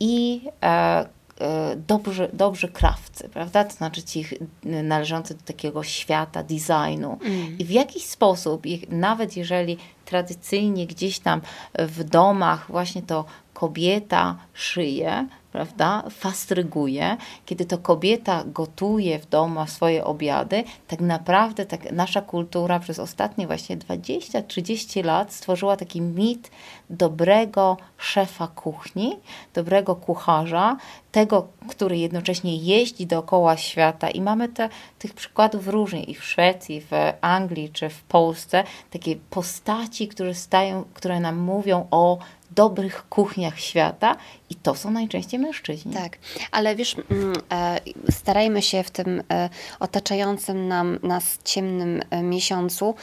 [0.00, 1.06] i e,
[1.40, 3.64] e, dobrzy, dobrzy krawcy, prawda?
[3.64, 4.24] To znaczy ci
[4.62, 7.18] należący do takiego świata designu.
[7.22, 7.58] Mm.
[7.58, 11.40] I w jakiś sposób, nawet jeżeli tradycyjnie gdzieś tam
[11.78, 20.04] w domach właśnie to kobieta szyje, prawda, fastryguje, kiedy to kobieta gotuje w domu swoje
[20.04, 26.50] obiady, tak naprawdę tak nasza kultura przez ostatnie właśnie 20-30 lat stworzyła taki mit
[26.90, 29.16] dobrego szefa kuchni,
[29.54, 30.76] dobrego kucharza,
[31.12, 34.10] tego, który jednocześnie jeździ dookoła świata.
[34.10, 36.90] I mamy te, tych przykładów różnie i w Szwecji, w
[37.20, 42.18] Anglii czy w Polsce, takie postaci, które, stają, które nam mówią o
[42.54, 44.16] dobrych kuchniach świata
[44.54, 45.92] i to są najczęściej mężczyźni.
[45.92, 46.18] Tak,
[46.50, 47.80] ale wiesz, mm, e,
[48.10, 49.48] starajmy się w tym e,
[49.80, 52.94] otaczającym nam, nas ciemnym e, miesiącu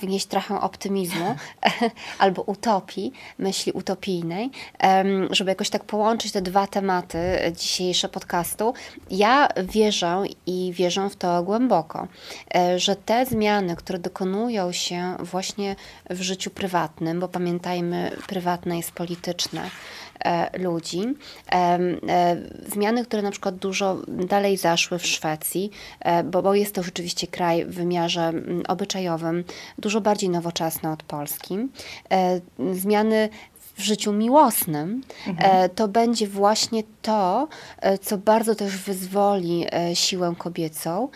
[0.00, 1.36] wnieść trochę optymizmu
[2.18, 4.50] albo utopii, myśli utopijnej,
[5.30, 7.18] żeby jakoś tak połączyć te dwa tematy
[7.56, 8.74] dzisiejsze podcastu.
[9.10, 12.08] Ja wierzę i wierzę w to głęboko,
[12.76, 15.76] że te zmiany, które dokonują się właśnie
[16.10, 19.70] w życiu prywatnym, bo pamiętajmy, prywatne jest polityczne,
[20.58, 21.02] ludzi.
[21.52, 21.78] E,
[22.66, 27.26] zmiany, które na przykład dużo dalej zaszły w Szwecji, e, bo, bo jest to rzeczywiście
[27.26, 29.44] kraj w wymiarze mm, obyczajowym
[29.78, 31.58] dużo bardziej nowoczesny od Polski.
[32.72, 33.28] Zmiany
[33.80, 35.64] w życiu miłosnym, mhm.
[35.64, 41.08] E, to będzie właśnie to, e, co bardzo też wyzwoli e, siłę kobiecą,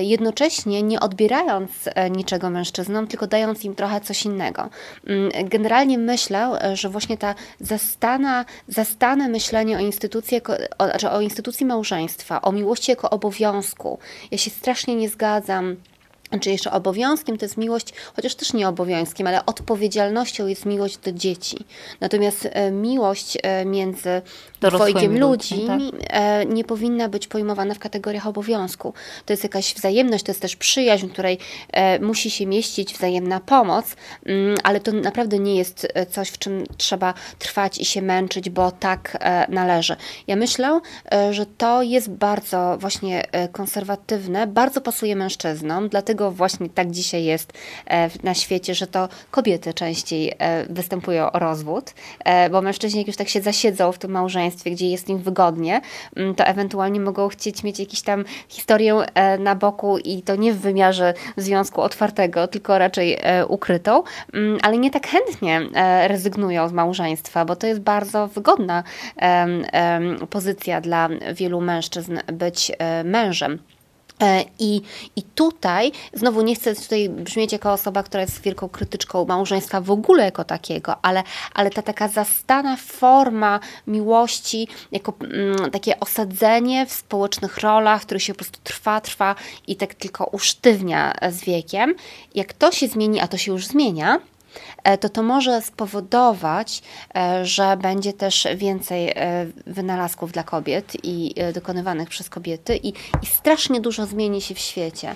[0.00, 1.70] jednocześnie nie odbierając
[2.10, 4.68] niczego mężczyznom, tylko dając im trochę coś innego.
[5.06, 10.40] Mm, generalnie myślę, że właśnie ta zastana, zastane myślenie o instytucji,
[10.78, 13.98] o, znaczy o instytucji małżeństwa, o miłości jako obowiązku,
[14.30, 15.76] ja się strasznie nie zgadzam
[16.40, 21.12] czy jeszcze obowiązkiem to jest miłość, chociaż też nie obowiązkiem, ale odpowiedzialnością jest miłość do
[21.12, 21.56] dzieci.
[22.00, 24.22] Natomiast e, miłość e, między
[24.70, 25.80] dwojgiem ludzi tak?
[26.10, 28.94] E, nie powinna być pojmowana w kategoriach obowiązku.
[29.26, 31.38] To jest jakaś wzajemność, to jest też przyjaźń, której
[32.00, 33.96] musi się mieścić wzajemna pomoc,
[34.26, 38.70] mm, ale to naprawdę nie jest coś, w czym trzeba trwać i się męczyć, bo
[38.70, 39.96] tak należy.
[40.26, 40.80] Ja myślę,
[41.30, 47.52] że to jest bardzo właśnie konserwatywne, bardzo pasuje mężczyznom, dlatego właśnie tak dzisiaj jest
[47.86, 51.94] e, na świecie, że to kobiety częściej e, występują o rozwód,
[52.24, 55.80] e, bo mężczyźni jak już tak się zasiedzą w tym małżeństwie, gdzie jest im wygodnie,
[56.16, 59.00] mm, to ewentualnie mogą chcieć mieć jakąś tam historię
[59.38, 64.02] na boku i to nie w wymiarze związku otwartego, tylko raczej ukrytą,
[64.32, 65.60] mm, ale nie tak chętnie
[66.06, 68.82] rezygnują z małżeństwa, bo to jest bardzo wygodna
[70.30, 72.72] pozycja dla wielu mężczyzn być
[73.04, 73.58] mężem.
[74.22, 74.82] E, I,
[75.16, 79.90] I tutaj, znowu nie chcę tutaj brzmieć jako osoba, która jest wielką krytyczką małżeństwa w
[79.90, 81.22] ogóle jako takiego, ale,
[81.54, 88.32] ale ta taka zastana forma miłości, jako mm, takie osadzenie w społecznych rolach, które się
[88.34, 89.34] po prostu trwa, trwa
[89.66, 91.94] i tak tylko usztywnia z wiekiem.
[92.34, 94.18] Jak to się zmieni, a to się już zmienia,
[95.00, 96.82] to to może spowodować,
[97.16, 102.88] e, że będzie też więcej e, wynalazków dla kobiet i dokonywanych przez kobiety i,
[103.22, 105.14] i strasznie dużo zmieni się w świecie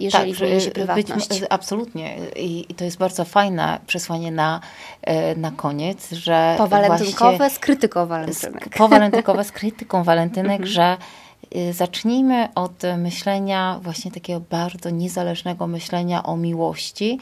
[0.00, 1.28] jeżeli tak, zmieni się prywatność.
[1.28, 2.16] Być, absolutnie.
[2.36, 4.60] I, I, to jest bardzo fajne przesłanie na,
[5.36, 8.68] na koniec, że Powalentynkowe z krytyką walentynek.
[8.76, 10.66] Powalentynkowe z krytyką walentynek, mhm.
[10.66, 10.96] że
[11.72, 17.18] zacznijmy od myślenia właśnie takiego bardzo niezależnego myślenia o miłości,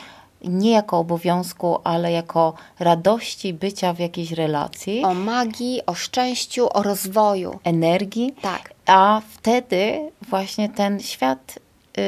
[0.49, 5.05] nie jako obowiązku, ale jako radości bycia w jakiejś relacji.
[5.05, 7.59] O magii, o szczęściu, o rozwoju.
[7.65, 8.35] Energii.
[8.43, 8.75] Tak.
[8.87, 11.59] A wtedy właśnie ten świat
[11.99, 12.05] y,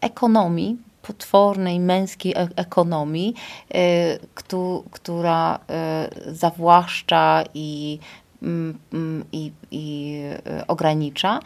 [0.00, 3.34] ekonomii, potwornej męskiej e ekonomii,
[3.74, 4.18] y,
[4.90, 5.58] która
[6.28, 7.98] y, zawłaszcza i,
[9.32, 10.14] i, i
[10.68, 11.40] ogranicza,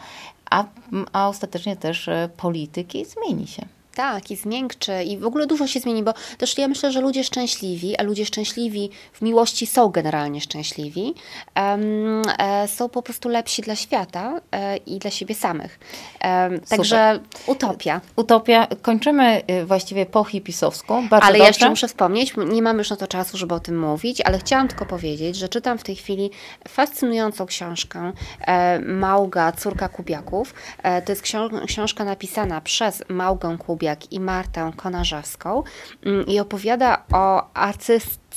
[0.49, 0.65] a,
[1.13, 3.65] a ostatecznie też y, polityki zmieni się.
[3.95, 7.23] Tak, i zmiękczy i w ogóle dużo się zmieni, bo też ja myślę, że ludzie
[7.23, 11.13] szczęśliwi, a ludzie szczęśliwi w miłości są generalnie szczęśliwi,
[11.55, 15.79] um, e, są po prostu lepsi dla świata e, i dla siebie samych.
[16.21, 18.01] E, także utopia.
[18.15, 18.67] Utopia.
[18.81, 20.93] Kończymy y, właściwie po hipisowsku.
[21.09, 21.47] Bardzo ale dobrze.
[21.47, 24.67] jeszcze muszę wspomnieć, nie mam już na to czasu, żeby o tym mówić, ale chciałam
[24.67, 26.31] tylko powiedzieć, że czytam w tej chwili
[26.67, 30.53] fascynującą książkę e, Małga, córka Kubiaków.
[30.83, 31.23] E, to jest
[31.67, 35.63] książka napisana przez Małgę Kubiak Kubiak i Martę Konarzewską
[36.05, 37.53] mm, i opowiada o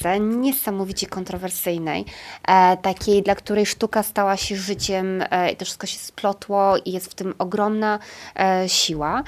[0.07, 2.05] artystce niesamowicie kontrowersyjnej,
[2.49, 6.93] e, takiej, dla której sztuka stała się życiem e, i to wszystko się splotło i
[6.93, 7.99] jest w tym ogromna
[8.37, 9.23] e, siła.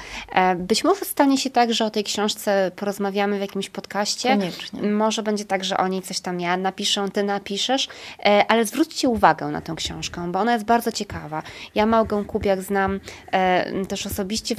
[0.57, 4.29] Być może stanie się tak, że o tej książce porozmawiamy w jakimś podcaście.
[4.29, 4.83] Koniecznie.
[4.83, 7.89] Może będzie tak, że o niej coś tam ja napiszę, ty napiszesz,
[8.49, 11.43] ale zwróćcie uwagę na tę książkę, bo ona jest bardzo ciekawa.
[11.75, 13.01] Ja Małgę Kubiak znam
[13.89, 14.55] też osobiście,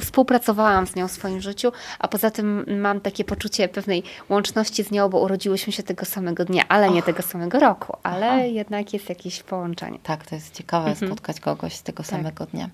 [0.00, 4.90] współpracowałam z nią w swoim życiu, a poza tym mam takie poczucie pewnej łączności z
[4.90, 8.40] nią bo urodziłyśmy się tego samego dnia, ale nie tego samego roku, ale Aha.
[8.40, 9.98] jednak jest jakieś połączenie.
[10.02, 11.10] Tak, to jest ciekawe mhm.
[11.10, 12.06] spotkać kogoś z tego tak.
[12.06, 12.68] samego dnia.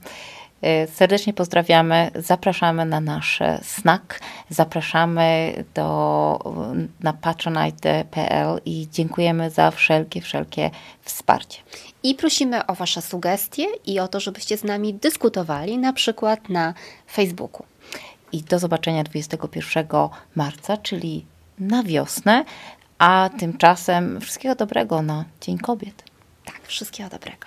[0.64, 6.39] Y, serdecznie pozdrawiamy, zapraszamy na nasz snack, zapraszamy do,
[7.01, 10.70] na patronite.pl i dziękujemy za wszelkie, wszelkie
[11.03, 11.59] wsparcie.
[12.03, 16.74] I prosimy o Wasze sugestie i o to, żebyście z nami dyskutowali, na przykład na
[17.12, 17.66] Facebooku.
[18.33, 19.87] I do zobaczenia 21
[20.37, 21.24] marca, czyli
[21.66, 22.44] na wiosnę,
[22.98, 26.04] a tymczasem wszystkiego dobrego na Dzień Kobiet.
[26.44, 27.46] Tak, wszystkiego dobrego.